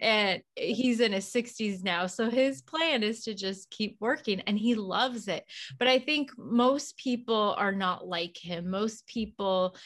and 0.00 0.42
he's 0.56 1.00
in 1.00 1.12
his 1.12 1.32
60s 1.32 1.84
now. 1.84 2.06
So 2.06 2.30
his 2.30 2.62
plan 2.62 3.02
is 3.02 3.22
to 3.24 3.34
just 3.34 3.70
keep 3.70 3.96
working 4.00 4.40
and 4.40 4.58
he 4.58 4.74
loves 4.74 5.28
it. 5.28 5.44
But 5.78 5.88
I 5.88 5.98
think 5.98 6.30
most 6.36 6.96
people 6.96 7.54
are 7.56 7.72
not 7.72 8.06
like 8.06 8.36
him. 8.36 8.70
Most 8.70 9.06
people, 9.06 9.76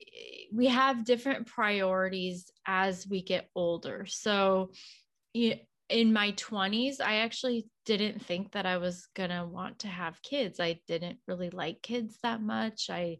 eh, 0.00 0.44
we 0.52 0.66
have 0.66 1.04
different 1.04 1.46
priorities 1.46 2.50
as 2.66 3.06
we 3.08 3.22
get 3.22 3.48
older. 3.54 4.04
So, 4.06 4.72
in 5.88 6.12
my 6.12 6.32
20s, 6.32 7.00
I 7.00 7.16
actually 7.16 7.66
didn't 7.84 8.24
think 8.24 8.52
that 8.52 8.66
I 8.66 8.78
was 8.78 9.08
going 9.14 9.30
to 9.30 9.46
want 9.46 9.80
to 9.80 9.88
have 9.88 10.22
kids. 10.22 10.60
I 10.60 10.80
didn't 10.86 11.18
really 11.26 11.50
like 11.50 11.82
kids 11.82 12.18
that 12.22 12.40
much. 12.40 12.90
I 12.90 13.18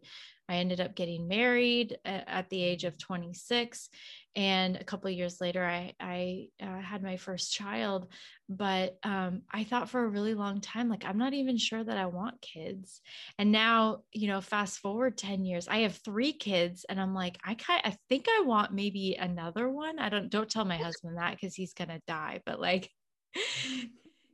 I 0.49 0.55
ended 0.55 0.81
up 0.81 0.95
getting 0.95 1.27
married 1.27 1.97
at 2.05 2.49
the 2.49 2.61
age 2.61 2.83
of 2.83 2.97
26 2.97 3.89
and 4.35 4.75
a 4.75 4.83
couple 4.83 5.09
years 5.09 5.39
later 5.39 5.63
i 5.63 5.93
i 5.99 6.47
uh, 6.61 6.81
had 6.81 7.03
my 7.03 7.17
first 7.17 7.53
child 7.53 8.07
but 8.49 8.97
um, 9.03 9.41
i 9.51 9.63
thought 9.63 9.89
for 9.89 10.03
a 10.03 10.09
really 10.09 10.33
long 10.33 10.59
time 10.59 10.89
like 10.89 11.05
i'm 11.05 11.17
not 11.17 11.33
even 11.33 11.57
sure 11.57 11.83
that 11.83 11.97
i 11.97 12.05
want 12.05 12.41
kids 12.41 13.01
and 13.37 13.51
now 13.51 13.99
you 14.11 14.27
know 14.27 14.41
fast 14.41 14.79
forward 14.79 15.17
10 15.17 15.45
years 15.45 15.67
i 15.67 15.77
have 15.79 15.95
three 15.97 16.33
kids 16.33 16.85
and 16.89 16.99
i'm 16.99 17.13
like 17.13 17.37
i 17.45 17.53
kind 17.53 17.81
i 17.85 17.95
think 18.09 18.25
i 18.27 18.43
want 18.45 18.73
maybe 18.73 19.15
another 19.19 19.69
one 19.69 19.99
i 19.99 20.09
don't 20.09 20.29
don't 20.29 20.49
tell 20.49 20.65
my 20.65 20.77
husband 20.87 21.17
that 21.17 21.31
because 21.31 21.55
he's 21.55 21.73
gonna 21.73 22.01
die 22.07 22.41
but 22.45 22.59
like 22.59 22.89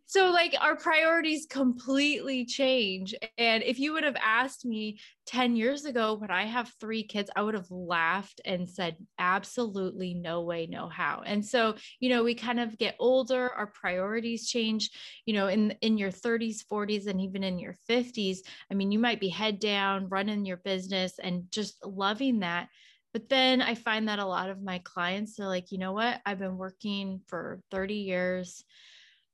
so 0.09 0.31
like 0.31 0.55
our 0.59 0.75
priorities 0.75 1.45
completely 1.47 2.43
change 2.43 3.13
and 3.37 3.61
if 3.61 3.77
you 3.77 3.93
would 3.93 4.03
have 4.03 4.15
asked 4.19 4.65
me 4.65 4.99
10 5.27 5.55
years 5.55 5.85
ago 5.85 6.15
when 6.15 6.31
i 6.31 6.45
have 6.45 6.73
three 6.79 7.03
kids 7.03 7.29
i 7.35 7.43
would 7.43 7.53
have 7.53 7.69
laughed 7.69 8.41
and 8.43 8.67
said 8.67 8.97
absolutely 9.19 10.15
no 10.15 10.41
way 10.41 10.65
no 10.65 10.89
how 10.89 11.21
and 11.27 11.45
so 11.45 11.75
you 11.99 12.09
know 12.09 12.23
we 12.23 12.33
kind 12.33 12.59
of 12.59 12.75
get 12.79 12.95
older 12.97 13.51
our 13.53 13.67
priorities 13.67 14.49
change 14.49 14.89
you 15.27 15.33
know 15.35 15.47
in 15.47 15.71
in 15.81 15.95
your 15.95 16.11
30s 16.11 16.65
40s 16.71 17.05
and 17.05 17.21
even 17.21 17.43
in 17.43 17.59
your 17.59 17.75
50s 17.87 18.39
i 18.71 18.73
mean 18.73 18.91
you 18.91 18.97
might 18.97 19.19
be 19.19 19.29
head 19.29 19.59
down 19.59 20.09
running 20.09 20.43
your 20.43 20.57
business 20.57 21.19
and 21.21 21.43
just 21.51 21.85
loving 21.85 22.39
that 22.39 22.67
but 23.11 23.27
then 23.27 23.59
I 23.59 23.73
find 23.73 24.07
that 24.07 24.19
a 24.19 24.25
lot 24.25 24.51
of 24.51 24.61
my 24.61 24.79
clients 24.83 25.39
are 25.39 25.47
like, 25.47 25.71
you 25.71 25.79
know 25.79 25.93
what? 25.93 26.21
I've 26.27 26.37
been 26.37 26.57
working 26.57 27.21
for 27.27 27.59
30 27.71 27.95
years. 27.95 28.63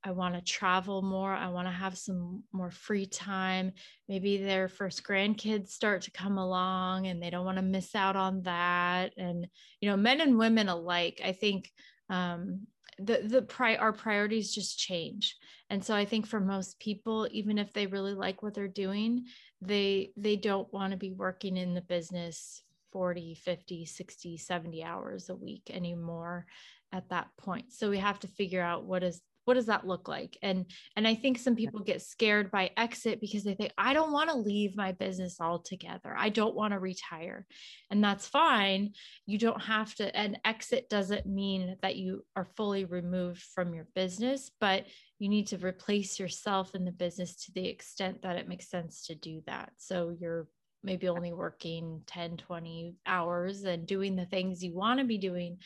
I 0.05 0.11
want 0.11 0.35
to 0.35 0.41
travel 0.41 1.01
more. 1.01 1.33
I 1.33 1.49
want 1.49 1.67
to 1.67 1.73
have 1.73 1.97
some 1.97 2.43
more 2.53 2.69
free 2.69 3.07
time. 3.07 3.71
Maybe 4.07 4.37
their 4.37 4.67
first 4.67 5.03
grandkids 5.03 5.69
start 5.69 6.03
to 6.03 6.11
come 6.11 6.37
along 6.37 7.07
and 7.07 7.21
they 7.21 7.31
don't 7.31 7.45
want 7.45 7.57
to 7.57 7.63
miss 7.63 7.95
out 7.95 8.15
on 8.15 8.43
that. 8.43 9.13
And, 9.17 9.47
you 9.81 9.89
know, 9.89 9.97
men 9.97 10.21
and 10.21 10.37
women 10.37 10.69
alike, 10.69 11.21
I 11.25 11.31
think 11.31 11.71
um, 12.09 12.67
the, 12.99 13.23
the 13.25 13.41
pri- 13.41 13.77
our 13.77 13.93
priorities 13.93 14.53
just 14.53 14.77
change. 14.77 15.35
And 15.71 15.83
so 15.83 15.95
I 15.95 16.05
think 16.05 16.27
for 16.27 16.39
most 16.39 16.79
people, 16.79 17.27
even 17.31 17.57
if 17.57 17.73
they 17.73 17.87
really 17.87 18.13
like 18.13 18.43
what 18.43 18.53
they're 18.53 18.67
doing, 18.67 19.25
they, 19.59 20.11
they 20.15 20.35
don't 20.35 20.71
want 20.71 20.91
to 20.91 20.97
be 20.97 21.11
working 21.11 21.57
in 21.57 21.73
the 21.73 21.81
business 21.81 22.61
40, 22.91 23.33
50, 23.33 23.85
60, 23.85 24.37
70 24.37 24.83
hours 24.83 25.29
a 25.29 25.35
week 25.35 25.71
anymore 25.73 26.45
at 26.91 27.09
that 27.09 27.27
point. 27.37 27.73
So 27.73 27.89
we 27.89 27.97
have 27.97 28.19
to 28.19 28.27
figure 28.27 28.61
out 28.61 28.85
what 28.85 29.03
is 29.03 29.19
what 29.45 29.53
does 29.55 29.67
that 29.67 29.87
look 29.87 30.07
like? 30.07 30.37
And 30.41 30.65
and 30.95 31.07
i 31.07 31.15
think 31.15 31.37
some 31.37 31.55
people 31.55 31.79
get 31.79 32.01
scared 32.01 32.51
by 32.51 32.71
exit 32.77 33.21
because 33.21 33.43
they 33.43 33.53
think 33.53 33.71
i 33.77 33.93
don't 33.93 34.11
want 34.11 34.29
to 34.29 34.35
leave 34.35 34.75
my 34.75 34.91
business 34.91 35.39
altogether. 35.39 36.13
I 36.17 36.29
don't 36.29 36.55
want 36.55 36.73
to 36.73 36.79
retire. 36.79 37.45
And 37.89 38.03
that's 38.03 38.27
fine. 38.27 38.93
You 39.25 39.37
don't 39.37 39.61
have 39.61 39.95
to 39.95 40.15
and 40.15 40.39
exit 40.43 40.89
doesn't 40.89 41.25
mean 41.25 41.77
that 41.81 41.95
you 41.95 42.25
are 42.35 42.47
fully 42.57 42.85
removed 42.85 43.41
from 43.41 43.73
your 43.73 43.87
business 43.95 44.51
but 44.59 44.85
you 45.19 45.29
need 45.29 45.47
to 45.47 45.57
replace 45.57 46.19
yourself 46.19 46.75
in 46.75 46.83
the 46.83 46.91
business 46.91 47.45
to 47.45 47.51
the 47.53 47.67
extent 47.67 48.21
that 48.23 48.35
it 48.35 48.49
makes 48.49 48.69
sense 48.69 49.07
to 49.07 49.15
do 49.15 49.41
that. 49.47 49.71
So 49.77 50.15
you're 50.19 50.47
maybe 50.83 51.07
only 51.07 51.33
working 51.33 52.01
10 52.05 52.37
20 52.37 52.95
hours 53.05 53.63
and 53.63 53.87
doing 53.87 54.15
the 54.15 54.25
things 54.25 54.63
you 54.63 54.73
want 54.73 54.99
to 54.99 55.05
be 55.05 55.17
doing 55.17 55.57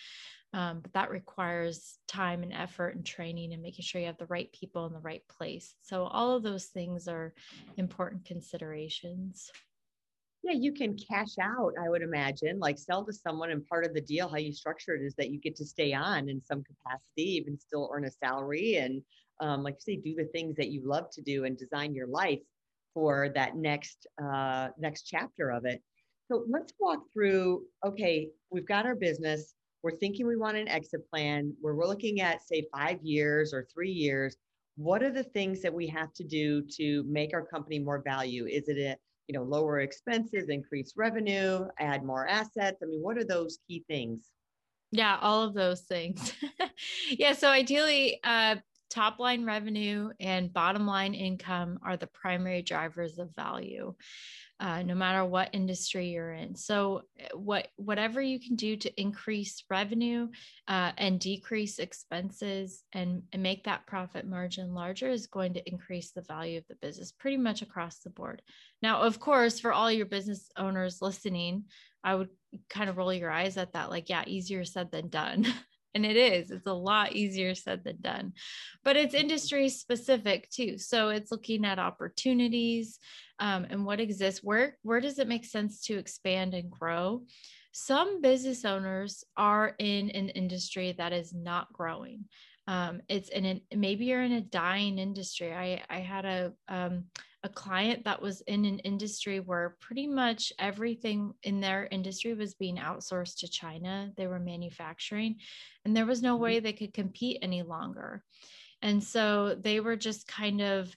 um, 0.53 0.79
but 0.81 0.93
that 0.93 1.11
requires 1.11 1.99
time 2.07 2.43
and 2.43 2.53
effort 2.53 2.95
and 2.95 3.05
training 3.05 3.53
and 3.53 3.61
making 3.61 3.83
sure 3.83 4.01
you 4.01 4.07
have 4.07 4.17
the 4.17 4.25
right 4.25 4.51
people 4.51 4.85
in 4.87 4.93
the 4.93 4.99
right 4.99 5.23
place. 5.27 5.75
So 5.81 6.05
all 6.05 6.35
of 6.35 6.43
those 6.43 6.65
things 6.65 7.07
are 7.07 7.33
important 7.77 8.25
considerations. 8.25 9.51
Yeah, 10.41 10.53
you 10.53 10.71
can 10.71 10.97
cash 10.97 11.37
out, 11.41 11.73
I 11.83 11.89
would 11.89 12.01
imagine, 12.01 12.59
like 12.59 12.79
sell 12.79 13.05
to 13.05 13.11
someone, 13.11 13.51
and 13.51 13.67
part 13.67 13.85
of 13.85 13.93
the 13.93 14.01
deal, 14.01 14.29
how 14.29 14.37
you 14.37 14.53
structure 14.53 14.95
it, 14.95 15.03
is 15.03 15.13
that 15.15 15.29
you 15.31 15.39
get 15.39 15.55
to 15.57 15.65
stay 15.65 15.93
on 15.93 16.29
in 16.29 16.41
some 16.41 16.63
capacity, 16.63 17.35
even 17.35 17.59
still 17.59 17.91
earn 17.93 18.05
a 18.05 18.11
salary, 18.11 18.75
and 18.77 19.01
um, 19.41 19.63
like 19.63 19.75
you 19.75 19.95
say, 19.95 20.01
do 20.01 20.15
the 20.15 20.29
things 20.31 20.55
that 20.55 20.69
you 20.69 20.81
love 20.85 21.09
to 21.11 21.21
do 21.21 21.43
and 21.43 21.57
design 21.57 21.93
your 21.93 22.07
life 22.07 22.39
for 22.93 23.29
that 23.35 23.57
next 23.57 24.07
uh, 24.23 24.69
next 24.79 25.03
chapter 25.03 25.49
of 25.51 25.65
it. 25.65 25.81
So 26.29 26.45
let's 26.49 26.73
walk 26.79 26.99
through. 27.13 27.63
Okay, 27.85 28.29
we've 28.49 28.67
got 28.67 28.85
our 28.85 28.95
business 28.95 29.55
we're 29.83 29.97
thinking 29.97 30.27
we 30.27 30.35
want 30.35 30.57
an 30.57 30.67
exit 30.67 31.09
plan, 31.09 31.53
where 31.61 31.75
we're 31.75 31.87
looking 31.87 32.21
at, 32.21 32.45
say, 32.47 32.67
five 32.73 32.99
years 33.01 33.53
or 33.53 33.67
three 33.73 33.91
years, 33.91 34.35
what 34.75 35.03
are 35.03 35.11
the 35.11 35.23
things 35.23 35.61
that 35.61 35.73
we 35.73 35.87
have 35.87 36.13
to 36.13 36.23
do 36.23 36.61
to 36.77 37.03
make 37.07 37.33
our 37.33 37.45
company 37.45 37.79
more 37.79 38.01
value? 38.01 38.45
Is 38.45 38.67
it 38.69 38.77
a, 38.77 38.95
you 39.27 39.37
know, 39.37 39.43
lower 39.43 39.81
expenses, 39.81 40.49
increase 40.49 40.93
revenue, 40.95 41.67
add 41.79 42.03
more 42.03 42.27
assets? 42.27 42.77
I 42.81 42.85
mean, 42.85 43.01
what 43.01 43.17
are 43.17 43.25
those 43.25 43.59
key 43.67 43.83
things? 43.87 44.29
Yeah, 44.91 45.17
all 45.21 45.43
of 45.43 45.53
those 45.53 45.81
things. 45.81 46.33
yeah, 47.11 47.33
so 47.33 47.49
ideally, 47.49 48.19
uh, 48.23 48.55
top 48.89 49.19
line 49.19 49.45
revenue 49.45 50.11
and 50.19 50.53
bottom 50.53 50.85
line 50.85 51.13
income 51.13 51.79
are 51.83 51.97
the 51.97 52.07
primary 52.07 52.61
drivers 52.61 53.19
of 53.19 53.33
value 53.35 53.95
uh, 54.61 54.83
no 54.83 54.93
matter 54.93 55.23
what 55.23 55.49
industry 55.53 56.07
you're 56.07 56.33
in. 56.33 56.53
So, 56.53 57.03
eh, 57.17 57.29
what 57.33 57.69
whatever 57.77 58.21
you 58.21 58.39
can 58.39 58.55
do 58.55 58.75
to 58.75 59.01
increase 59.01 59.63
revenue 59.69 60.27
uh, 60.67 60.91
and 60.97 61.19
decrease 61.19 61.79
expenses 61.79 62.83
and, 62.91 63.23
and 63.31 63.41
make 63.41 63.63
that 63.63 63.87
profit 63.87 64.27
margin 64.27 64.73
larger 64.73 65.09
is 65.09 65.27
going 65.27 65.53
to 65.53 65.69
increase 65.69 66.11
the 66.11 66.23
value 66.23 66.57
of 66.57 66.67
the 66.67 66.75
business 66.75 67.11
pretty 67.11 67.37
much 67.37 67.61
across 67.61 67.99
the 67.99 68.09
board. 68.09 68.41
Now, 68.81 69.01
of 69.01 69.19
course, 69.19 69.59
for 69.59 69.71
all 69.71 69.91
your 69.91 70.05
business 70.05 70.49
owners 70.57 71.01
listening, 71.01 71.65
I 72.03 72.15
would 72.15 72.29
kind 72.69 72.89
of 72.89 72.97
roll 72.97 73.13
your 73.13 73.31
eyes 73.31 73.55
at 73.55 73.73
that, 73.73 73.89
like, 73.89 74.09
yeah, 74.09 74.23
easier 74.27 74.65
said 74.65 74.91
than 74.91 75.07
done. 75.09 75.45
and 75.95 76.05
it 76.05 76.15
is 76.15 76.51
it's 76.51 76.67
a 76.67 76.73
lot 76.73 77.13
easier 77.13 77.55
said 77.55 77.83
than 77.83 77.97
done. 78.01 78.33
But 78.83 78.97
it's 78.97 79.13
industry 79.13 79.69
specific 79.69 80.49
too 80.49 80.77
so 80.77 81.09
it's 81.09 81.31
looking 81.31 81.65
at 81.65 81.79
opportunities 81.79 82.99
um, 83.39 83.65
and 83.69 83.85
what 83.85 83.99
exists 83.99 84.43
where 84.43 84.77
where 84.83 85.01
does 85.01 85.19
it 85.19 85.27
make 85.27 85.45
sense 85.45 85.81
to 85.85 85.97
expand 85.97 86.53
and 86.53 86.69
grow? 86.69 87.23
Some 87.71 88.21
business 88.21 88.65
owners 88.65 89.23
are 89.37 89.75
in 89.79 90.09
an 90.11 90.29
industry 90.29 90.93
that 90.97 91.13
is 91.13 91.33
not 91.33 91.71
growing. 91.71 92.25
Um, 92.67 93.01
it's 93.07 93.29
in 93.29 93.45
an 93.45 93.61
maybe 93.73 94.05
you're 94.05 94.23
in 94.23 94.33
a 94.33 94.41
dying 94.41 94.99
industry. 94.99 95.53
I 95.53 95.81
i 95.89 95.99
had 95.99 96.25
a 96.25 96.53
um, 96.67 97.05
a 97.43 97.49
client 97.49 98.03
that 98.03 98.21
was 98.21 98.41
in 98.41 98.65
an 98.65 98.79
industry 98.79 99.39
where 99.39 99.77
pretty 99.79 100.07
much 100.07 100.51
everything 100.59 101.33
in 101.43 101.61
their 101.61 101.87
industry 101.89 102.33
was 102.33 102.53
being 102.53 102.77
outsourced 102.77 103.39
to 103.39 103.47
China. 103.47 104.11
They 104.17 104.27
were 104.27 104.39
manufacturing, 104.39 105.37
and 105.85 105.95
there 105.95 106.05
was 106.05 106.21
no 106.21 106.35
way 106.35 106.57
mm-hmm. 106.57 106.65
they 106.65 106.73
could 106.73 106.93
compete 106.93 107.39
any 107.41 107.61
longer. 107.61 108.23
And 108.81 109.03
so 109.03 109.55
they 109.55 109.79
were 109.79 109.95
just 109.95 110.27
kind 110.27 110.61
of 110.61 110.93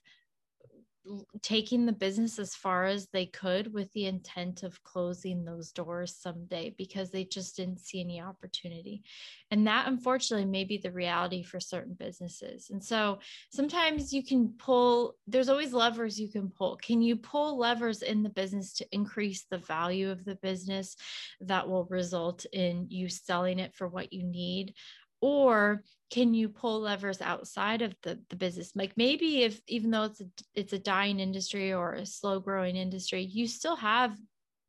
taking 1.41 1.85
the 1.85 1.91
business 1.91 2.39
as 2.39 2.55
far 2.55 2.85
as 2.85 3.07
they 3.07 3.25
could 3.25 3.73
with 3.73 3.91
the 3.91 4.05
intent 4.05 4.63
of 4.63 4.81
closing 4.83 5.43
those 5.43 5.71
doors 5.71 6.15
someday 6.15 6.73
because 6.77 7.11
they 7.11 7.25
just 7.25 7.57
didn't 7.57 7.79
see 7.79 7.99
any 7.99 8.21
opportunity. 8.21 9.03
And 9.51 9.67
that 9.67 9.87
unfortunately 9.87 10.45
may 10.45 10.63
be 10.63 10.77
the 10.77 10.91
reality 10.91 11.43
for 11.43 11.59
certain 11.59 11.93
businesses. 11.93 12.69
And 12.69 12.83
so 12.83 13.19
sometimes 13.49 14.13
you 14.13 14.23
can 14.23 14.53
pull, 14.57 15.15
there's 15.27 15.49
always 15.49 15.73
levers 15.73 16.19
you 16.19 16.29
can 16.29 16.49
pull. 16.49 16.77
Can 16.77 17.01
you 17.01 17.17
pull 17.17 17.57
levers 17.57 18.01
in 18.01 18.23
the 18.23 18.29
business 18.29 18.73
to 18.75 18.85
increase 18.91 19.45
the 19.49 19.57
value 19.57 20.09
of 20.09 20.23
the 20.23 20.35
business 20.35 20.95
that 21.41 21.67
will 21.67 21.85
result 21.85 22.45
in 22.53 22.87
you 22.89 23.09
selling 23.09 23.59
it 23.59 23.75
for 23.75 23.87
what 23.87 24.13
you 24.13 24.23
need? 24.23 24.73
Or 25.23 25.81
can 26.11 26.33
you 26.33 26.49
pull 26.49 26.81
levers 26.81 27.21
outside 27.21 27.81
of 27.81 27.95
the, 28.03 28.19
the 28.29 28.35
business? 28.35 28.73
Like 28.75 28.91
maybe 28.97 29.43
if 29.43 29.61
even 29.67 29.89
though 29.89 30.03
it's 30.03 30.19
a 30.19 30.25
it's 30.53 30.73
a 30.73 30.79
dying 30.79 31.21
industry 31.21 31.71
or 31.71 31.93
a 31.93 32.05
slow 32.05 32.41
growing 32.41 32.75
industry 32.75 33.23
you 33.23 33.47
still 33.47 33.77
have 33.77 34.17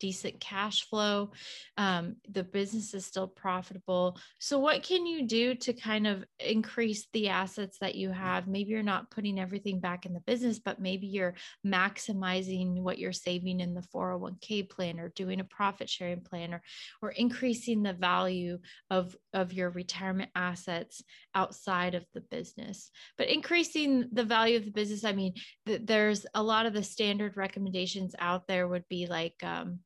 decent 0.05 0.39
cash 0.39 0.87
flow. 0.91 1.31
Um, 1.79 2.17
the 2.31 2.45
business 2.45 2.93
is 2.93 3.07
still 3.07 3.27
profitable. 3.27 4.19
So, 4.39 4.59
what 4.59 4.83
can 4.83 5.07
you 5.07 5.27
do 5.27 5.55
to 5.55 5.73
kind 5.73 6.07
of 6.07 6.23
increase 6.39 7.07
the 7.15 7.31
assets 7.31 7.79
that 7.79 7.95
you 7.95 8.11
have? 8.11 8.47
Maybe 8.47 8.73
you're 8.73 8.83
not 8.83 9.11
putting 9.11 9.41
everything 9.41 9.81
back 9.81 10.05
in 10.05 10.13
the 10.13 10.21
business, 10.21 10.59
but 10.59 10.79
maybe 10.79 11.07
you're 11.07 11.37
maximizing 11.67 12.83
what 12.83 12.99
you're 12.99 13.13
saving 13.13 13.61
in 13.61 13.73
the 13.73 13.81
401k 13.95 14.69
plan 14.69 15.01
or 15.01 15.09
doing 15.09 15.41
a 15.41 15.45
profit 15.45 15.89
sharing 15.89 16.21
plan 16.21 16.53
or, 16.53 16.61
or 17.01 17.11
increasing 17.11 17.83
the 17.83 17.95
value 17.95 18.59
of, 18.91 19.17
of 19.33 19.55
your 19.55 19.71
retirement 19.71 20.31
assets 20.35 21.03
outside 21.35 21.95
of 21.95 22.05
the 22.13 22.21
business. 22.21 22.91
But 23.17 23.29
increasing 23.29 24.11
the 24.13 24.25
value 24.25 24.59
of 24.59 24.67
the 24.67 24.71
business, 24.71 25.03
I 25.03 25.13
mean, 25.13 25.33
th- 25.67 25.81
there's 25.85 26.27
a 26.35 26.43
lot 26.43 26.67
of 26.67 26.75
the 26.75 26.83
standard 26.83 27.39
recommendations 27.39 28.15
out 28.19 28.47
there 28.47 28.69
would 28.69 28.87
be 28.91 29.07
like, 29.07 29.37
um, 29.43 29.79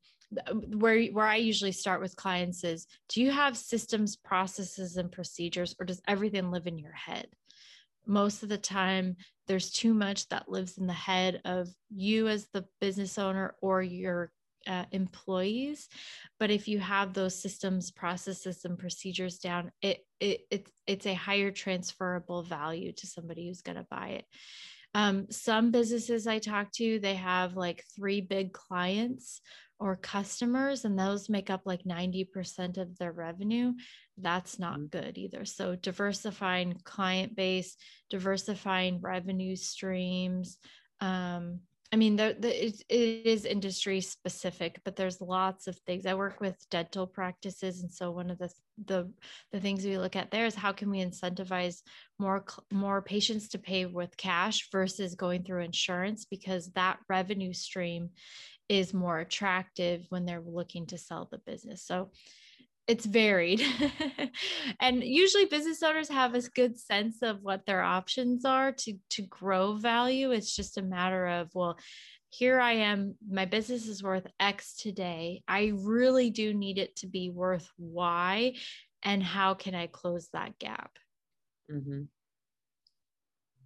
where 0.74 1.04
where 1.06 1.26
I 1.26 1.36
usually 1.36 1.72
start 1.72 2.00
with 2.00 2.16
clients 2.16 2.64
is 2.64 2.86
do 3.08 3.22
you 3.22 3.30
have 3.30 3.56
systems 3.56 4.16
processes 4.16 4.96
and 4.96 5.10
procedures 5.10 5.74
or 5.80 5.86
does 5.86 6.02
everything 6.06 6.50
live 6.50 6.66
in 6.66 6.78
your 6.78 6.92
head? 6.92 7.28
Most 8.06 8.42
of 8.42 8.48
the 8.48 8.58
time 8.58 9.16
there's 9.46 9.70
too 9.70 9.94
much 9.94 10.28
that 10.28 10.48
lives 10.48 10.76
in 10.78 10.86
the 10.86 10.92
head 10.92 11.40
of 11.44 11.68
you 11.90 12.28
as 12.28 12.48
the 12.52 12.66
business 12.80 13.18
owner 13.18 13.54
or 13.62 13.82
your 13.82 14.30
uh, 14.66 14.84
employees. 14.92 15.88
But 16.38 16.50
if 16.50 16.68
you 16.68 16.78
have 16.78 17.14
those 17.14 17.40
systems 17.40 17.90
processes 17.90 18.64
and 18.64 18.78
procedures 18.78 19.38
down 19.38 19.72
it, 19.80 20.04
it, 20.20 20.40
it 20.50 20.68
it's 20.86 21.06
a 21.06 21.14
higher 21.14 21.50
transferable 21.50 22.42
value 22.42 22.92
to 22.92 23.06
somebody 23.06 23.48
who's 23.48 23.62
going 23.62 23.78
to 23.78 23.86
buy 23.90 24.08
it. 24.08 24.24
Um, 24.94 25.26
some 25.30 25.70
businesses 25.70 26.26
i 26.26 26.38
talk 26.38 26.72
to 26.72 26.98
they 26.98 27.14
have 27.14 27.56
like 27.56 27.84
three 27.94 28.22
big 28.22 28.54
clients 28.54 29.42
or 29.80 29.96
customers 29.96 30.84
and 30.84 30.98
those 30.98 31.28
make 31.28 31.50
up 31.50 31.62
like 31.64 31.84
90% 31.84 32.78
of 32.78 32.96
their 32.98 33.12
revenue 33.12 33.72
that's 34.20 34.58
not 34.58 34.78
mm-hmm. 34.78 34.86
good 34.86 35.18
either 35.18 35.44
so 35.44 35.76
diversifying 35.76 36.78
client 36.84 37.36
base 37.36 37.76
diversifying 38.10 39.00
revenue 39.00 39.54
streams 39.56 40.58
um, 41.00 41.60
i 41.92 41.96
mean 41.96 42.16
the, 42.16 42.36
the, 42.38 42.66
it, 42.66 42.82
it 42.88 43.26
is 43.26 43.44
industry 43.44 44.00
specific 44.00 44.80
but 44.84 44.96
there's 44.96 45.20
lots 45.20 45.66
of 45.66 45.76
things 45.80 46.06
i 46.06 46.14
work 46.14 46.40
with 46.40 46.56
dental 46.70 47.06
practices 47.06 47.82
and 47.82 47.92
so 47.92 48.10
one 48.10 48.30
of 48.30 48.38
the 48.38 48.50
the, 48.86 49.10
the 49.52 49.60
things 49.60 49.84
we 49.84 49.98
look 49.98 50.14
at 50.14 50.30
there 50.30 50.46
is 50.46 50.54
how 50.54 50.72
can 50.72 50.90
we 50.90 51.04
incentivize 51.04 51.82
more 52.18 52.44
more 52.72 53.02
patients 53.02 53.48
to 53.48 53.58
pay 53.58 53.86
with 53.86 54.16
cash 54.16 54.68
versus 54.70 55.14
going 55.14 55.42
through 55.42 55.62
insurance 55.62 56.24
because 56.24 56.70
that 56.72 56.98
revenue 57.08 57.52
stream 57.52 58.10
is 58.68 58.92
more 58.94 59.18
attractive 59.18 60.06
when 60.10 60.24
they're 60.24 60.40
looking 60.40 60.86
to 60.86 60.98
sell 60.98 61.28
the 61.30 61.38
business. 61.38 61.82
So 61.82 62.10
it's 62.86 63.04
varied. 63.04 63.62
and 64.80 65.04
usually 65.04 65.44
business 65.44 65.82
owners 65.82 66.08
have 66.08 66.34
a 66.34 66.42
good 66.54 66.78
sense 66.78 67.22
of 67.22 67.42
what 67.42 67.66
their 67.66 67.82
options 67.82 68.44
are 68.44 68.72
to 68.72 68.94
to 69.10 69.22
grow 69.22 69.74
value. 69.74 70.30
It's 70.30 70.56
just 70.56 70.78
a 70.78 70.82
matter 70.82 71.26
of 71.26 71.54
well, 71.54 71.78
here 72.30 72.60
I 72.60 72.72
am, 72.72 73.14
my 73.28 73.46
business 73.46 73.86
is 73.88 74.02
worth 74.02 74.26
X 74.38 74.76
today. 74.76 75.42
I 75.48 75.72
really 75.74 76.30
do 76.30 76.52
need 76.52 76.78
it 76.78 76.96
to 76.96 77.06
be 77.06 77.30
worth 77.30 77.68
Y. 77.78 78.54
And 79.02 79.22
how 79.22 79.54
can 79.54 79.74
I 79.74 79.86
close 79.86 80.28
that 80.32 80.58
gap? 80.58 80.90
Mm-hmm. 81.72 82.02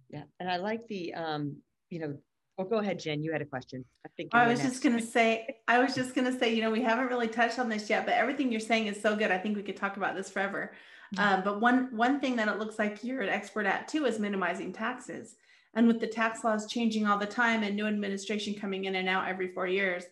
Yeah. 0.09 0.23
And 0.39 0.49
I 0.49 0.57
like 0.57 0.87
the, 0.87 1.13
um, 1.13 1.57
you 1.89 1.99
know, 1.99 2.17
Oh, 2.57 2.63
go 2.63 2.77
ahead, 2.77 2.99
Jen. 2.99 3.23
You 3.23 3.31
had 3.31 3.41
a 3.41 3.45
question. 3.45 3.83
I 4.05 4.09
think 4.15 4.33
I 4.33 4.47
was 4.47 4.61
just 4.61 4.83
going 4.83 4.95
to 4.95 5.03
say, 5.03 5.57
I 5.67 5.79
was 5.79 5.95
just 5.95 6.13
going 6.13 6.31
to 6.31 6.37
say, 6.37 6.53
you 6.53 6.61
know, 6.61 6.69
we 6.69 6.81
haven't 6.81 7.07
really 7.07 7.27
touched 7.27 7.57
on 7.57 7.67
this 7.67 7.89
yet, 7.89 8.05
but 8.05 8.13
everything 8.13 8.51
you're 8.51 8.59
saying 8.59 8.87
is 8.87 9.01
so 9.01 9.15
good. 9.15 9.31
I 9.31 9.39
think 9.39 9.55
we 9.55 9.63
could 9.63 9.75
talk 9.75 9.97
about 9.97 10.15
this 10.15 10.29
forever. 10.29 10.71
Mm-hmm. 11.15 11.33
Um, 11.33 11.43
but 11.43 11.61
one 11.61 11.95
one 11.95 12.19
thing 12.19 12.35
that 12.35 12.47
it 12.47 12.59
looks 12.59 12.77
like 12.77 13.03
you're 13.03 13.21
an 13.21 13.29
expert 13.29 13.65
at 13.65 13.87
too 13.87 14.05
is 14.05 14.19
minimizing 14.19 14.71
taxes. 14.71 15.35
And 15.73 15.87
with 15.87 15.99
the 15.99 16.07
tax 16.07 16.43
laws 16.43 16.67
changing 16.67 17.07
all 17.07 17.17
the 17.17 17.25
time 17.25 17.63
and 17.63 17.75
new 17.75 17.87
administration 17.87 18.53
coming 18.53 18.85
in 18.85 18.95
and 18.95 19.09
out 19.09 19.27
every 19.27 19.47
four 19.47 19.65
years, 19.65 20.03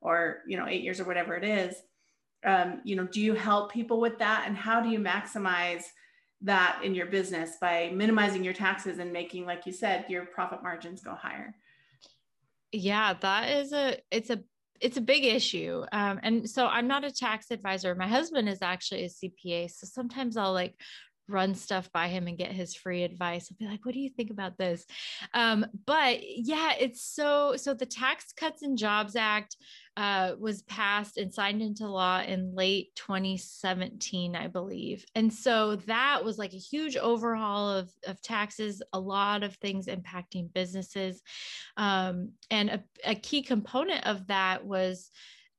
or 0.00 0.38
you 0.46 0.56
know, 0.56 0.66
eight 0.66 0.82
years 0.82 1.00
or 1.00 1.04
whatever 1.04 1.36
it 1.36 1.44
is, 1.44 1.76
um, 2.46 2.80
you 2.84 2.96
know, 2.96 3.06
do 3.06 3.20
you 3.20 3.34
help 3.34 3.70
people 3.70 4.00
with 4.00 4.18
that? 4.18 4.44
And 4.46 4.56
how 4.56 4.80
do 4.80 4.88
you 4.88 4.98
maximize 4.98 5.84
that 6.40 6.80
in 6.82 6.94
your 6.94 7.06
business 7.06 7.58
by 7.60 7.90
minimizing 7.94 8.42
your 8.42 8.54
taxes 8.54 8.98
and 8.98 9.12
making, 9.12 9.44
like 9.44 9.66
you 9.66 9.72
said, 9.72 10.06
your 10.08 10.24
profit 10.24 10.62
margins 10.62 11.02
go 11.02 11.14
higher? 11.14 11.54
Yeah 12.72 13.14
that 13.20 13.50
is 13.50 13.72
a 13.72 13.96
it's 14.10 14.30
a 14.30 14.40
it's 14.80 14.96
a 14.96 15.02
big 15.02 15.24
issue 15.24 15.84
um, 15.92 16.20
and 16.22 16.48
so 16.48 16.66
i'm 16.66 16.88
not 16.88 17.04
a 17.04 17.12
tax 17.12 17.50
advisor 17.50 17.94
my 17.94 18.08
husband 18.08 18.48
is 18.48 18.62
actually 18.62 19.04
a 19.04 19.08
cpa 19.08 19.70
so 19.70 19.86
sometimes 19.86 20.36
i'll 20.36 20.52
like 20.52 20.74
run 21.30 21.54
stuff 21.54 21.90
by 21.92 22.08
him 22.08 22.26
and 22.26 22.36
get 22.36 22.52
his 22.52 22.74
free 22.74 23.04
advice. 23.04 23.50
I'll 23.50 23.56
be 23.58 23.70
like, 23.70 23.84
what 23.84 23.94
do 23.94 24.00
you 24.00 24.10
think 24.10 24.30
about 24.30 24.58
this? 24.58 24.84
Um, 25.32 25.64
but 25.86 26.18
yeah, 26.22 26.72
it's 26.78 27.02
so 27.02 27.54
so 27.56 27.72
the 27.72 27.86
Tax 27.86 28.32
Cuts 28.32 28.62
and 28.62 28.76
Jobs 28.76 29.16
Act 29.16 29.56
uh, 30.00 30.34
was 30.38 30.62
passed 30.62 31.18
and 31.18 31.30
signed 31.30 31.60
into 31.60 31.86
law 31.86 32.22
in 32.22 32.54
late 32.54 32.88
2017, 32.94 34.34
I 34.34 34.46
believe. 34.46 35.04
And 35.14 35.30
so 35.30 35.76
that 35.76 36.24
was 36.24 36.38
like 36.38 36.54
a 36.54 36.56
huge 36.56 36.96
overhaul 36.96 37.68
of, 37.68 37.92
of 38.06 38.22
taxes, 38.22 38.82
a 38.94 38.98
lot 38.98 39.42
of 39.42 39.56
things 39.56 39.88
impacting 39.88 40.50
businesses. 40.54 41.20
Um, 41.76 42.30
and 42.50 42.70
a, 42.70 42.84
a 43.04 43.14
key 43.14 43.42
component 43.42 44.06
of 44.06 44.28
that 44.28 44.64
was 44.64 45.10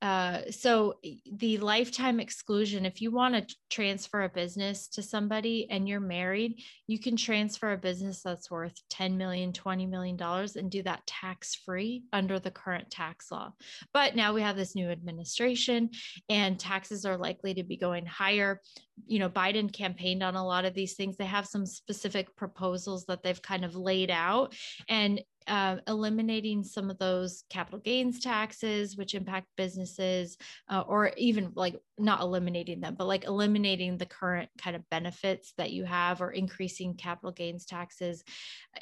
uh, 0.02 0.50
so 0.50 0.94
the 1.32 1.58
lifetime 1.58 2.18
exclusion, 2.18 2.84
if 2.84 3.00
you 3.00 3.12
want 3.12 3.34
to 3.36 3.56
transfer 3.70 4.22
a 4.22 4.28
business 4.28 4.88
to 4.88 5.00
somebody 5.00 5.68
and 5.70 5.88
you're 5.88 6.00
married, 6.00 6.60
you 6.88 6.98
can 6.98 7.16
transfer 7.16 7.72
a 7.72 7.78
business 7.78 8.20
that's 8.20 8.50
worth 8.50 8.74
10 8.90 9.16
million, 9.16 9.52
20 9.52 9.86
million 9.86 10.16
dollars 10.16 10.56
and 10.56 10.72
do 10.72 10.82
that 10.82 11.06
tax 11.06 11.54
free 11.54 12.02
under 12.12 12.40
the 12.40 12.50
current 12.50 12.90
tax 12.90 13.30
law. 13.30 13.52
But 13.94 14.16
now 14.16 14.34
we 14.34 14.42
have 14.42 14.56
this 14.56 14.74
new 14.74 14.90
administration 14.90 15.90
and 16.28 16.58
taxes 16.58 17.04
are 17.04 17.16
likely 17.16 17.54
to 17.54 17.62
be 17.62 17.76
going 17.76 18.04
higher. 18.04 18.60
You 19.06 19.20
know, 19.20 19.30
Biden 19.30 19.72
campaigned 19.72 20.24
on 20.24 20.34
a 20.34 20.44
lot 20.44 20.64
of 20.64 20.74
these 20.74 20.94
things. 20.94 21.16
They 21.16 21.26
have 21.26 21.46
some 21.46 21.64
specific 21.64 22.34
proposals 22.34 23.04
that 23.06 23.22
they've 23.22 23.40
kind 23.40 23.64
of 23.64 23.76
laid 23.76 24.10
out. 24.10 24.52
And 24.88 25.22
uh, 25.46 25.76
eliminating 25.86 26.64
some 26.64 26.90
of 26.90 26.98
those 26.98 27.44
capital 27.50 27.78
gains 27.78 28.20
taxes, 28.20 28.96
which 28.96 29.14
impact 29.14 29.46
businesses, 29.56 30.36
uh, 30.68 30.82
or 30.86 31.12
even 31.16 31.52
like 31.54 31.80
not 31.98 32.20
eliminating 32.20 32.80
them, 32.80 32.94
but 32.96 33.06
like 33.06 33.24
eliminating 33.24 33.96
the 33.96 34.06
current 34.06 34.50
kind 34.58 34.76
of 34.76 34.88
benefits 34.90 35.52
that 35.58 35.72
you 35.72 35.84
have, 35.84 36.20
or 36.20 36.30
increasing 36.30 36.94
capital 36.94 37.32
gains 37.32 37.64
taxes, 37.64 38.24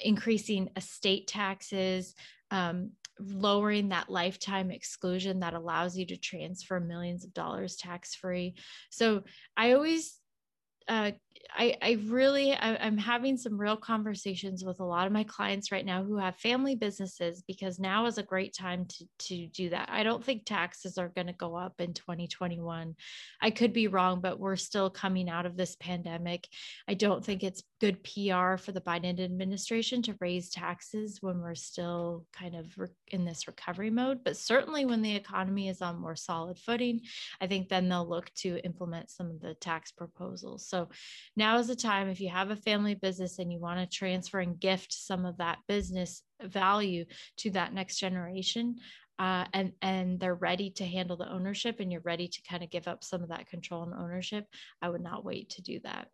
increasing 0.05 0.68
estate 0.77 1.27
taxes, 1.27 2.14
um, 2.51 2.90
lowering 3.18 3.90
that 3.90 4.11
lifetime 4.11 4.70
exclusion 4.70 5.40
that 5.40 5.55
allows 5.55 5.96
you 5.96 6.07
to 6.07 6.16
transfer 6.16 6.81
millions 6.81 7.25
of 7.25 7.35
dollars 7.35 7.77
tax 7.77 8.14
free. 8.14 8.55
So 8.90 9.25
I 9.57 9.73
always 9.73 10.18
uh, 10.88 11.12
I, 11.53 11.76
I 11.83 11.98
really 12.07 12.53
I, 12.53 12.74
am 12.87 12.96
having 12.96 13.37
some 13.37 13.61
real 13.61 13.76
conversations 13.76 14.64
with 14.64 14.81
a 14.81 14.85
lot 14.85 15.07
of 15.07 15.12
my 15.12 15.24
clients 15.24 15.72
right 15.72 15.85
now 15.85 16.03
who 16.03 16.16
have 16.16 16.37
family 16.37 16.74
businesses 16.74 17.42
because 17.46 17.79
now 17.79 18.07
is 18.07 18.18
a 18.18 18.22
great 18.22 18.55
time 18.55 18.87
to 18.87 19.05
to 19.31 19.46
do 19.48 19.70
that. 19.70 19.88
I 19.90 20.03
don't 20.03 20.24
think 20.24 20.44
taxes 20.44 20.98
are 20.98 21.09
going 21.09 21.26
to 21.26 21.33
go 21.33 21.57
up 21.57 21.81
in 21.81 21.92
2021. 21.94 22.94
I 23.40 23.50
could 23.50 23.72
be 23.72 23.88
wrong, 23.88 24.20
but 24.20 24.38
we're 24.38 24.57
still 24.57 24.90
coming 24.90 25.29
out 25.29 25.46
of 25.46 25.57
this 25.57 25.76
pandemic. 25.76 26.48
I 26.88 26.94
don't 26.94 27.24
think 27.24 27.42
it's 27.42 27.62
good 27.81 28.03
PR 28.05 28.57
for 28.57 28.72
the 28.72 28.83
Biden 28.87 29.20
administration 29.20 30.03
to 30.03 30.16
raise 30.20 30.50
taxes 30.50 31.18
when 31.20 31.40
we're 31.40 31.55
still 31.55 32.26
kind 32.33 32.55
of 32.55 32.66
in 33.09 33.24
this 33.24 33.46
recovery 33.46 33.90
mode. 33.90 34.22
But 34.24 34.37
certainly 34.37 34.85
when 34.85 35.03
the 35.03 35.14
economy 35.14 35.68
is 35.68 35.81
on 35.81 36.00
more 36.00 36.16
solid 36.16 36.59
footing, 36.59 37.00
I 37.40 37.46
think 37.46 37.68
then 37.68 37.88
they'll 37.88 38.09
look 38.09 38.31
to 38.37 38.59
implement 38.64 39.11
some 39.11 39.31
of 39.31 39.40
the 39.40 39.55
tax 39.55 39.92
proposals. 39.92 40.68
So 40.68 40.88
now 41.37 41.59
is 41.59 41.69
the 41.69 41.77
time 41.77 42.09
if 42.09 42.21
you 42.21 42.29
have 42.29 42.51
a 42.51 42.57
family 42.57 42.95
business 42.95 43.38
and 43.38 43.53
you 43.53 43.59
want 43.59 43.79
to 43.79 43.97
transfer 43.97 44.40
and 44.40 44.59
gift 44.59 44.93
some 44.93 45.25
of 45.25 45.37
that 45.38 45.59
business 45.69 46.23
value 46.43 47.05
to 47.38 47.51
that 47.53 47.73
next 47.73 47.99
generation. 47.99 48.77
Uh, 49.19 49.45
and 49.53 49.73
and 49.83 50.19
they're 50.19 50.35
ready 50.35 50.71
to 50.71 50.87
handle 50.87 51.16
the 51.16 51.31
ownership 51.31 51.79
and 51.79 51.93
you're 51.93 52.01
ready 52.03 52.27
to 52.27 52.40
kind 52.49 52.62
of 52.62 52.71
give 52.71 52.88
up 52.88 53.05
some 53.05 53.23
of 53.23 53.29
that 53.29 53.47
control 53.47 53.83
and 53.83 53.93
ownership 53.93 54.47
i 54.81 54.88
would 54.88 55.03
not 55.03 55.27
wait 55.27 55.51
to 55.51 55.61
do 55.61 55.79
that 55.81 56.09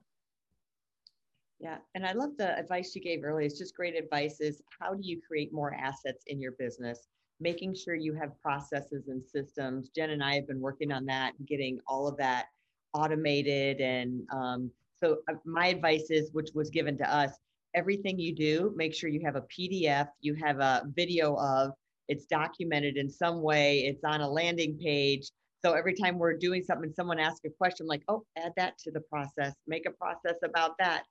yeah, 1.59 1.79
and 1.95 2.07
I 2.07 2.13
love 2.13 2.37
the 2.37 2.59
advice 2.59 2.95
you 2.95 3.01
gave 3.01 3.25
earlier. 3.25 3.47
It's 3.47 3.59
just 3.59 3.75
great 3.75 3.97
advice 3.97 4.41
is 4.41 4.61
how 4.79 4.95
do 4.95 5.01
you 5.03 5.21
create 5.27 5.53
more 5.53 5.73
assets 5.75 6.25
in 6.27 6.41
your 6.41 6.53
business? 6.53 7.09
Making 7.41 7.75
sure 7.75 7.95
you 7.95 8.15
have 8.15 8.39
processes 8.41 9.09
and 9.09 9.25
systems. 9.25 9.89
Jen 9.89 10.11
and 10.11 10.23
I 10.23 10.35
have 10.35 10.47
been 10.47 10.61
working 10.61 10.93
on 10.93 11.07
that, 11.07 11.33
getting 11.47 11.79
all 11.87 12.07
of 12.07 12.17
that 12.19 12.47
automated. 12.93 13.81
And 13.81 14.23
um, 14.33 14.71
so 15.03 15.19
uh, 15.31 15.35
my 15.45 15.69
advice 15.69 16.11
is, 16.11 16.31
which 16.33 16.51
was 16.55 16.71
given 16.71 16.97
to 16.99 17.15
us, 17.15 17.33
everything 17.75 18.19
you 18.19 18.35
do, 18.35 18.73
make 18.77 18.95
sure 18.95 19.11
you 19.11 19.21
have 19.25 19.37
a 19.37 19.43
PDF, 19.43 20.09
you 20.21 20.35
have 20.35 20.61
a 20.61 20.85
video 20.95 21.37
of, 21.37 21.73
it's 22.09 22.27
documented 22.27 22.97
in 22.97 23.11
some 23.11 23.43
way, 23.43 23.81
it's 23.81 24.05
on 24.05 24.21
a 24.21 24.29
landing 24.29 24.79
page. 24.79 25.31
So 25.65 25.73
every 25.73 25.95
time 25.95 26.19
we're 26.19 26.37
doing 26.37 26.63
something, 26.63 26.93
someone 26.95 27.19
asks 27.19 27.41
a 27.45 27.51
question 27.51 27.87
like, 27.87 28.03
oh, 28.09 28.25
add 28.39 28.53
that 28.57 28.79
to 28.79 28.91
the 28.91 29.01
process, 29.01 29.53
make 29.67 29.87
a 29.87 29.91
process 29.91 30.37
about 30.45 30.73
that. 30.79 31.05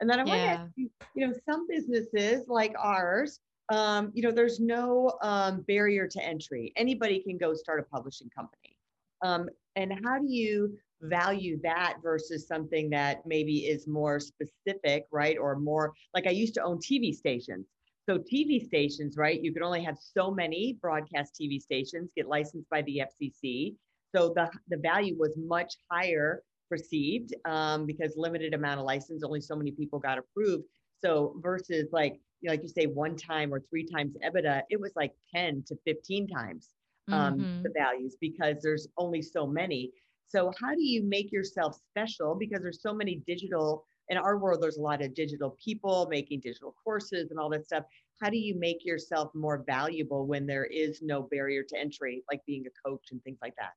And 0.00 0.08
then 0.08 0.20
I 0.20 0.24
want 0.24 0.40
to 0.40 0.46
ask 0.46 0.72
you, 0.76 0.90
you 1.14 1.26
know, 1.26 1.34
some 1.48 1.66
businesses 1.68 2.46
like 2.48 2.74
ours, 2.78 3.40
um, 3.72 4.12
you 4.14 4.22
know, 4.22 4.30
there's 4.30 4.60
no 4.60 5.18
um, 5.22 5.62
barrier 5.62 6.06
to 6.06 6.24
entry. 6.24 6.72
Anybody 6.76 7.20
can 7.20 7.36
go 7.36 7.54
start 7.54 7.80
a 7.80 7.82
publishing 7.82 8.30
company. 8.30 8.76
Um, 9.22 9.48
and 9.74 9.92
how 10.04 10.18
do 10.18 10.26
you 10.28 10.78
value 11.02 11.58
that 11.62 11.96
versus 12.02 12.46
something 12.46 12.90
that 12.90 13.26
maybe 13.26 13.58
is 13.58 13.86
more 13.86 14.18
specific, 14.18 15.06
right? 15.12 15.36
Or 15.38 15.56
more 15.56 15.92
like 16.14 16.26
I 16.26 16.30
used 16.30 16.54
to 16.54 16.62
own 16.62 16.78
TV 16.78 17.14
stations. 17.14 17.66
So 18.08 18.18
TV 18.18 18.64
stations, 18.64 19.16
right? 19.16 19.40
You 19.42 19.52
could 19.52 19.62
only 19.62 19.82
have 19.82 19.96
so 19.98 20.30
many 20.30 20.78
broadcast 20.80 21.38
TV 21.40 21.60
stations 21.60 22.10
get 22.16 22.28
licensed 22.28 22.68
by 22.70 22.82
the 22.82 23.02
FCC. 23.02 23.74
So 24.14 24.32
the, 24.34 24.48
the 24.68 24.76
value 24.76 25.16
was 25.18 25.32
much 25.36 25.74
higher 25.90 26.42
perceived 26.70 27.34
um, 27.44 27.84
because 27.84 28.14
limited 28.16 28.54
amount 28.54 28.78
of 28.78 28.86
license, 28.86 29.22
only 29.24 29.40
so 29.40 29.56
many 29.56 29.72
people 29.72 29.98
got 29.98 30.18
approved. 30.18 30.64
So 31.04 31.34
versus 31.42 31.88
like, 31.92 32.20
you 32.40 32.48
know, 32.48 32.52
like 32.52 32.62
you 32.62 32.68
say, 32.68 32.86
one 32.86 33.16
time 33.16 33.52
or 33.52 33.60
three 33.68 33.86
times 33.86 34.16
EBITDA, 34.24 34.62
it 34.70 34.80
was 34.80 34.92
like 34.94 35.12
10 35.34 35.64
to 35.68 35.76
15 35.84 36.28
times 36.28 36.70
um, 37.10 37.38
mm-hmm. 37.38 37.62
the 37.62 37.70
values 37.76 38.16
because 38.20 38.56
there's 38.62 38.88
only 38.98 39.22
so 39.22 39.46
many. 39.46 39.90
So 40.28 40.52
how 40.60 40.74
do 40.74 40.82
you 40.82 41.02
make 41.02 41.32
yourself 41.32 41.78
special? 41.90 42.34
Because 42.34 42.62
there's 42.62 42.82
so 42.82 42.94
many 42.94 43.22
digital 43.26 43.86
in 44.08 44.16
our 44.16 44.38
world, 44.38 44.62
there's 44.62 44.76
a 44.76 44.82
lot 44.82 45.02
of 45.02 45.14
digital 45.14 45.56
people 45.62 46.06
making 46.10 46.40
digital 46.40 46.74
courses 46.84 47.30
and 47.30 47.40
all 47.40 47.50
that 47.50 47.64
stuff. 47.64 47.84
How 48.22 48.30
do 48.30 48.38
you 48.38 48.58
make 48.58 48.84
yourself 48.84 49.34
more 49.34 49.64
valuable 49.66 50.26
when 50.26 50.46
there 50.46 50.64
is 50.64 51.02
no 51.02 51.22
barrier 51.22 51.64
to 51.64 51.78
entry, 51.78 52.22
like 52.30 52.40
being 52.46 52.64
a 52.66 52.88
coach 52.88 53.08
and 53.10 53.22
things 53.24 53.38
like 53.42 53.54
that? 53.58 53.72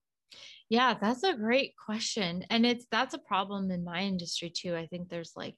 Yeah, 0.70 0.96
that's 1.00 1.24
a 1.24 1.34
great 1.34 1.74
question. 1.84 2.46
And 2.50 2.66
it's 2.66 2.86
that's 2.92 3.16
a 3.16 3.20
problem 3.20 3.72
in 3.72 3.84
my 3.84 4.02
industry 4.02 4.52
too. 4.52 4.76
I 4.76 4.86
think 4.86 5.10
there's 5.10 5.34
like 5.36 5.56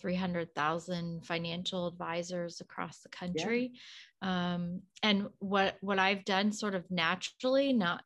300,000 0.00 1.24
financial 1.24 1.86
advisors 1.86 2.60
across 2.60 3.00
the 3.00 3.08
country. 3.08 3.72
Yeah. 4.22 4.54
Um, 4.54 4.82
and 5.02 5.28
what 5.38 5.76
what 5.80 5.98
I've 5.98 6.24
done 6.24 6.52
sort 6.52 6.74
of 6.74 6.84
naturally, 6.90 7.72
not 7.72 8.04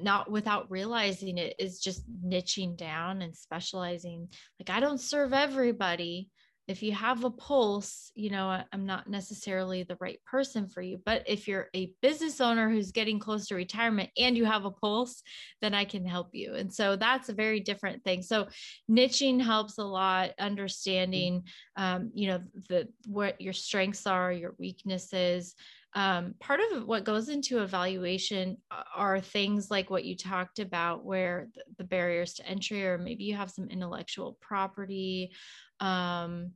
not 0.00 0.30
without 0.30 0.70
realizing 0.70 1.38
it 1.38 1.54
is 1.58 1.80
just 1.80 2.02
niching 2.24 2.76
down 2.76 3.22
and 3.22 3.36
specializing. 3.36 4.28
Like 4.60 4.70
i 4.70 4.80
don't 4.80 5.00
serve 5.00 5.32
everybody. 5.32 6.30
If 6.68 6.82
you 6.82 6.90
have 6.92 7.22
a 7.22 7.30
pulse 7.30 8.10
you 8.16 8.30
know 8.30 8.60
i'm 8.72 8.86
not 8.86 9.08
necessarily 9.08 9.84
the 9.84 9.96
right 10.00 10.18
person 10.24 10.68
for 10.68 10.82
you. 10.82 11.00
But 11.04 11.22
if 11.26 11.46
you're 11.46 11.68
a 11.76 11.92
business 12.02 12.40
owner 12.40 12.68
who's 12.68 12.90
getting 12.90 13.20
close 13.20 13.46
to 13.46 13.54
retirement 13.54 14.10
and 14.18 14.36
you 14.36 14.44
have 14.44 14.64
a 14.64 14.72
pulse 14.72 15.22
then 15.62 15.74
i 15.74 15.84
can 15.84 16.04
help 16.04 16.30
you. 16.32 16.54
And 16.54 16.72
so 16.72 16.96
that's 16.96 17.28
a 17.28 17.34
very 17.34 17.60
different 17.60 18.02
thing. 18.02 18.22
So 18.22 18.48
niching 18.90 19.40
helps 19.40 19.78
a 19.78 19.84
lot 19.84 20.30
understanding 20.40 21.44
um, 21.76 22.10
you 22.14 22.28
know 22.28 22.40
the 22.68 22.88
what 23.06 23.40
your 23.40 23.52
strengths 23.52 24.06
are 24.06 24.32
your 24.32 24.54
weaknesses 24.58 25.54
um, 25.96 26.34
part 26.40 26.60
of 26.60 26.86
what 26.86 27.04
goes 27.04 27.30
into 27.30 27.62
evaluation 27.62 28.58
are 28.94 29.18
things 29.18 29.70
like 29.70 29.88
what 29.88 30.04
you 30.04 30.14
talked 30.14 30.58
about 30.58 31.06
where 31.06 31.48
the, 31.78 31.84
barriers 31.84 32.34
to 32.34 32.46
entry 32.46 32.86
or 32.86 32.98
maybe 32.98 33.24
you 33.24 33.34
have 33.34 33.50
some 33.50 33.70
intellectual 33.70 34.36
property 34.42 35.32
um, 35.80 36.50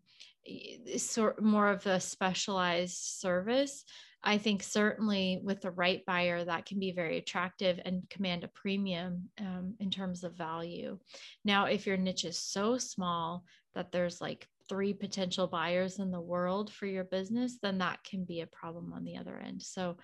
sort 0.98 1.42
more 1.42 1.70
of 1.70 1.86
a 1.86 1.98
specialized 1.98 2.98
service. 2.98 3.86
I 4.22 4.36
think 4.36 4.62
certainly 4.62 5.40
with 5.42 5.62
the 5.62 5.70
right 5.70 6.04
buyer 6.04 6.44
that 6.44 6.66
can 6.66 6.78
be 6.78 6.92
very 6.92 7.16
attractive 7.16 7.80
and 7.86 8.02
command 8.10 8.44
a 8.44 8.48
premium 8.48 9.30
um, 9.38 9.74
in 9.80 9.90
terms 9.90 10.22
of 10.22 10.36
value. 10.36 10.98
Now 11.46 11.64
if 11.64 11.86
your 11.86 11.96
niche 11.96 12.26
is 12.26 12.38
so 12.38 12.76
small 12.76 13.44
that 13.74 13.90
there's 13.90 14.20
like 14.20 14.46
three 14.70 14.94
potential 14.94 15.48
buyers 15.48 15.98
in 15.98 16.12
the 16.12 16.20
world 16.20 16.72
for 16.72 16.86
your 16.86 17.04
business, 17.04 17.58
then 17.60 17.78
that 17.78 18.02
can 18.04 18.24
be 18.24 18.40
a 18.40 18.46
problem 18.46 18.92
on 18.94 19.04
the 19.04 19.16
other 19.16 19.36
end. 19.36 19.60
So, 19.60 19.96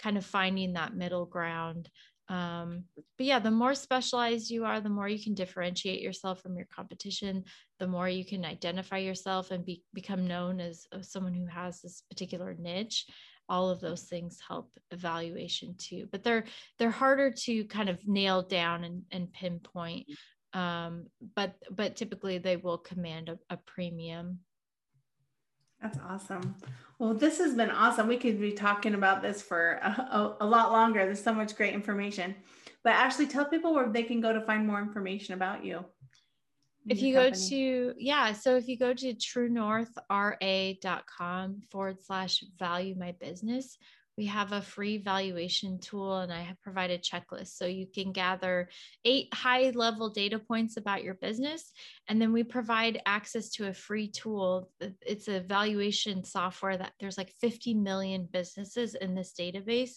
kind 0.00 0.16
of 0.16 0.24
finding 0.24 0.72
that 0.72 0.96
middle 0.96 1.26
ground. 1.26 1.90
Um, 2.28 2.84
but 3.18 3.26
yeah, 3.26 3.38
the 3.38 3.50
more 3.50 3.74
specialized 3.74 4.50
you 4.50 4.64
are, 4.64 4.80
the 4.80 4.88
more 4.88 5.06
you 5.06 5.22
can 5.22 5.34
differentiate 5.34 6.00
yourself 6.00 6.40
from 6.40 6.56
your 6.56 6.66
competition, 6.74 7.44
the 7.78 7.86
more 7.86 8.08
you 8.08 8.24
can 8.24 8.46
identify 8.46 8.96
yourself 8.96 9.50
and 9.50 9.62
be, 9.62 9.82
become 9.92 10.26
known 10.26 10.58
as, 10.58 10.86
as 10.90 11.12
someone 11.12 11.34
who 11.34 11.46
has 11.46 11.82
this 11.82 12.02
particular 12.10 12.56
niche 12.58 13.06
all 13.48 13.68
of 13.68 13.80
those 13.80 14.04
things 14.04 14.38
help 14.48 14.70
evaluation 14.90 15.74
too 15.76 16.08
but 16.10 16.24
they're 16.24 16.44
they're 16.78 16.90
harder 16.90 17.30
to 17.30 17.64
kind 17.66 17.90
of 17.90 17.98
nail 18.08 18.40
down 18.40 18.84
and, 18.84 19.02
and 19.10 19.30
pinpoint 19.32 20.06
um, 20.54 21.06
but 21.34 21.54
but 21.70 21.96
typically 21.96 22.38
they 22.38 22.56
will 22.56 22.78
command 22.78 23.28
a, 23.28 23.38
a 23.50 23.56
premium. 23.56 24.40
That's 25.82 25.98
awesome. 26.08 26.54
Well, 26.98 27.12
this 27.12 27.38
has 27.38 27.54
been 27.54 27.70
awesome. 27.70 28.08
We 28.08 28.16
could 28.16 28.40
be 28.40 28.52
talking 28.52 28.94
about 28.94 29.20
this 29.20 29.42
for 29.42 29.80
a, 29.82 29.88
a, 29.88 30.36
a 30.40 30.46
lot 30.46 30.72
longer. 30.72 31.04
There's 31.04 31.22
so 31.22 31.34
much 31.34 31.56
great 31.56 31.74
information. 31.74 32.34
But 32.82 32.94
Ashley, 32.94 33.26
tell 33.26 33.44
people 33.44 33.74
where 33.74 33.90
they 33.90 34.02
can 34.02 34.20
go 34.20 34.32
to 34.32 34.40
find 34.40 34.66
more 34.66 34.80
information 34.80 35.34
about 35.34 35.64
you 35.64 35.84
if 36.88 37.00
you 37.00 37.14
company. 37.14 37.30
go 37.30 37.48
to 37.48 37.94
yeah 37.98 38.32
so 38.32 38.56
if 38.56 38.66
you 38.68 38.78
go 38.78 38.92
to 38.92 39.14
truenorthra.com 39.14 41.62
forward 41.70 41.96
slash 42.02 42.44
value 42.58 42.94
my 42.98 43.14
business 43.20 43.78
we 44.16 44.26
have 44.26 44.52
a 44.52 44.62
free 44.62 44.98
valuation 44.98 45.78
tool 45.80 46.18
and 46.18 46.32
I 46.32 46.42
have 46.42 46.60
provided 46.62 47.02
checklists 47.02 47.56
so 47.56 47.66
you 47.66 47.86
can 47.92 48.12
gather 48.12 48.68
eight 49.04 49.32
high 49.34 49.70
level 49.70 50.08
data 50.08 50.38
points 50.38 50.76
about 50.76 51.02
your 51.02 51.14
business. 51.14 51.72
And 52.08 52.20
then 52.20 52.32
we 52.32 52.44
provide 52.44 53.02
access 53.06 53.50
to 53.50 53.68
a 53.68 53.74
free 53.74 54.08
tool. 54.08 54.70
It's 54.80 55.28
a 55.28 55.40
valuation 55.40 56.24
software 56.24 56.76
that 56.76 56.92
there's 57.00 57.18
like 57.18 57.32
50 57.40 57.74
million 57.74 58.28
businesses 58.30 58.94
in 58.94 59.14
this 59.14 59.32
database. 59.38 59.92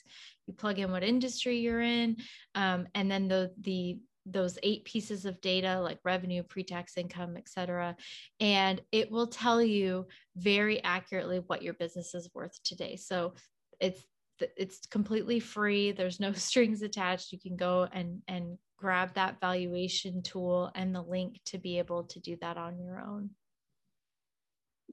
You 0.48 0.54
plug 0.54 0.80
in 0.80 0.92
what 0.92 1.04
industry 1.04 1.60
you're 1.60 1.82
in, 1.82 2.18
um, 2.56 2.88
and 2.96 3.12
then 3.12 3.28
the, 3.28 3.52
the 3.62 4.00
those 4.30 4.58
eight 4.62 4.84
pieces 4.84 5.26
of 5.26 5.40
data 5.40 5.80
like 5.80 6.00
revenue 6.04 6.44
pre-tax 6.44 6.98
income 6.98 7.38
et 7.38 7.48
cetera 7.48 7.96
and 8.42 8.82
it 8.92 9.10
will 9.10 9.28
tell 9.28 9.62
you 9.62 10.06
very 10.36 10.84
accurately 10.84 11.40
what 11.48 11.62
your 11.62 11.74
business 11.76 12.14
is 12.14 12.30
worth 12.34 12.62
today 12.64 12.98
so 12.98 13.34
it's 13.80 14.04
it's 14.40 14.86
completely 14.86 15.40
free. 15.40 15.92
There's 15.92 16.20
no 16.20 16.32
strings 16.34 16.82
attached. 16.82 17.32
You 17.32 17.40
can 17.40 17.56
go 17.56 17.88
and 17.92 18.22
and 18.28 18.58
grab 18.78 19.14
that 19.16 19.40
valuation 19.40 20.22
tool 20.22 20.72
and 20.76 20.94
the 20.94 21.02
link 21.02 21.40
to 21.46 21.58
be 21.58 21.80
able 21.80 22.04
to 22.04 22.20
do 22.20 22.38
that 22.42 22.58
on 22.58 22.80
your 22.80 23.00
own. 23.00 23.32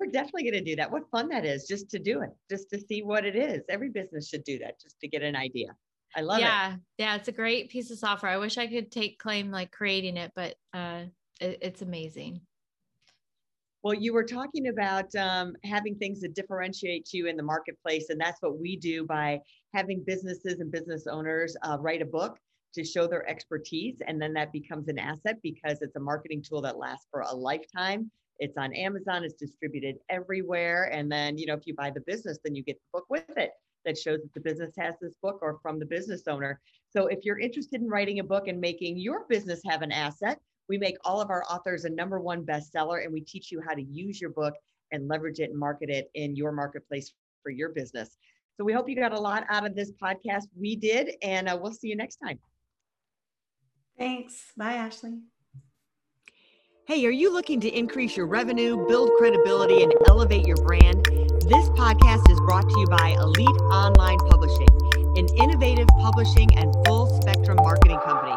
We're 0.01 0.11
definitely 0.11 0.51
going 0.51 0.65
to 0.65 0.71
do 0.71 0.77
that. 0.77 0.91
What 0.91 1.09
fun 1.11 1.29
that 1.29 1.45
is 1.45 1.67
just 1.69 1.91
to 1.91 1.99
do 1.99 2.23
it 2.23 2.31
just 2.51 2.69
to 2.71 2.81
see 2.81 3.03
what 3.03 3.25
it 3.25 3.37
is. 3.37 3.63
Every 3.69 3.91
business 3.91 4.29
should 4.29 4.43
do 4.43 4.59
that 4.61 4.81
just 4.81 4.99
to 5.01 5.09
get 5.09 5.23
an 5.23 5.37
idea. 5.37 5.77
I 6.17 6.21
love 6.23 6.41
yeah, 6.41 6.47
it. 6.47 6.81
Yeah 6.99 7.07
yeah 7.07 7.17
it's 7.17 7.29
a 7.29 7.33
great 7.33 7.71
piece 7.71 7.91
of 7.91 7.99
software. 7.99 8.33
I 8.33 8.39
wish 8.39 8.57
i 8.59 8.67
could 8.67 8.91
take 8.91 9.19
claim 9.19 9.51
like 9.51 9.71
creating 9.71 10.17
it 10.17 10.33
but 10.35 10.55
uh 10.73 11.05
it, 11.41 11.59
it's 11.61 11.83
amazing 11.83 12.41
well, 13.85 13.93
you 13.93 14.15
were 14.15 14.25
talking 14.25 14.69
about 14.69 15.15
um, 15.15 15.55
having 15.63 15.95
things 15.95 16.23
that 16.23 16.35
differentiate 16.35 17.13
you 17.13 17.27
in 17.27 17.37
the 17.37 17.43
marketplace, 17.43 18.07
and 18.09 18.19
that's 18.19 18.41
what 18.41 18.59
we 18.59 18.77
do 18.77 19.05
by 19.05 19.39
having 19.75 20.03
businesses 20.07 20.61
and 20.61 20.73
business 20.73 21.07
owners 21.07 21.55
uh, 21.63 21.77
write 21.79 22.01
a 22.01 22.07
book 22.07 22.39
to 22.73 22.83
show 22.83 23.07
their 23.07 23.29
expertise, 23.29 23.99
and 24.09 24.21
then 24.21 24.33
that 24.33 24.53
becomes 24.53 24.89
an 24.89 24.99
asset 24.99 25.37
because 25.43 25.83
it's 25.83 25.97
a 25.97 26.01
marketing 26.01 26.43
tool 26.43 26.63
that 26.63 26.79
lasts 26.79 27.09
for 27.11 27.21
a 27.21 27.35
lifetime. 27.35 28.11
It's 28.39 28.57
on 28.57 28.73
Amazon, 28.73 29.23
it's 29.23 29.35
distributed 29.35 29.97
everywhere, 30.09 30.91
and 30.91 31.13
then 31.13 31.37
you 31.37 31.45
know 31.45 31.55
if 31.55 31.67
you 31.67 31.75
buy 31.75 31.91
the 31.91 32.01
business, 32.01 32.39
then 32.43 32.55
you 32.55 32.63
get 32.63 32.77
the 32.77 32.99
book 32.99 33.07
with 33.11 33.37
it 33.37 33.51
that 33.85 33.99
shows 33.99 34.21
that 34.23 34.33
the 34.33 34.41
business 34.41 34.73
has 34.79 34.95
this 34.99 35.13
book 35.23 35.41
or 35.43 35.59
from 35.61 35.79
the 35.79 35.85
business 35.85 36.23
owner. 36.27 36.59
So 36.89 37.09
if 37.09 37.19
you're 37.23 37.39
interested 37.39 37.83
in 37.83 37.89
writing 37.89 38.21
a 38.21 38.25
book 38.25 38.49
and 38.49 38.59
making 38.59 38.97
your 38.97 39.27
business 39.29 39.61
have 39.69 39.83
an 39.83 39.93
asset, 39.93 40.41
we 40.69 40.79
make 40.79 40.97
all 41.05 41.21
of 41.21 41.31
our 41.31 41.45
authors 41.51 41.85
a 41.85 41.91
number 41.91 42.21
one 42.21 42.45
bestseller 42.45 43.05
and 43.05 43.13
we 43.13 43.21
teach 43.21 43.51
you 43.53 43.61
how 43.67 43.75
to 43.75 43.83
use 43.83 44.21
your 44.21 44.31
book 44.31 44.55
and 44.93 45.09
leverage 45.09 45.41
it 45.41 45.51
and 45.51 45.59
market 45.59 45.91
it 45.91 46.11
in 46.15 46.37
your 46.37 46.53
marketplace 46.53 47.13
for 47.43 47.51
your 47.51 47.71
business. 47.71 48.17
So 48.57 48.65
we 48.65 48.73
hope 48.73 48.89
you 48.89 48.97
got 48.97 49.13
a 49.13 49.19
lot 49.19 49.45
out 49.49 49.67
of 49.67 49.75
this 49.75 49.93
podcast. 49.93 50.45
We 50.57 50.77
did, 50.77 51.17
and 51.23 51.49
uh, 51.49 51.59
we'll 51.61 51.73
see 51.73 51.89
you 51.89 51.97
next 51.97 52.17
time. 52.17 52.39
Thanks. 53.99 54.53
Bye, 54.57 54.75
Ashley. 54.75 55.19
Hey, 56.87 57.05
are 57.07 57.11
you 57.11 57.33
looking 57.33 57.61
to 57.61 57.69
increase 57.69 58.17
your 58.17 58.27
revenue, 58.27 58.87
build 58.87 59.11
credibility, 59.19 59.83
and 59.83 59.93
elevate 60.07 60.47
your 60.47 60.59
brand? 60.59 61.05
This 61.49 61.69
podcast 61.71 62.31
is 62.31 62.39
brought 62.41 62.69
to 62.69 62.81
you 62.81 62.87
by 62.87 63.17
Elite 63.19 63.49
Online 63.73 64.19
Publishing, 64.19 64.69
an 65.17 65.27
innovative 65.37 65.89
publishing 65.99 66.57
and 66.57 66.75
full 66.87 67.21
spectrum 67.21 67.57
marketing 67.63 67.99
company. 68.05 68.37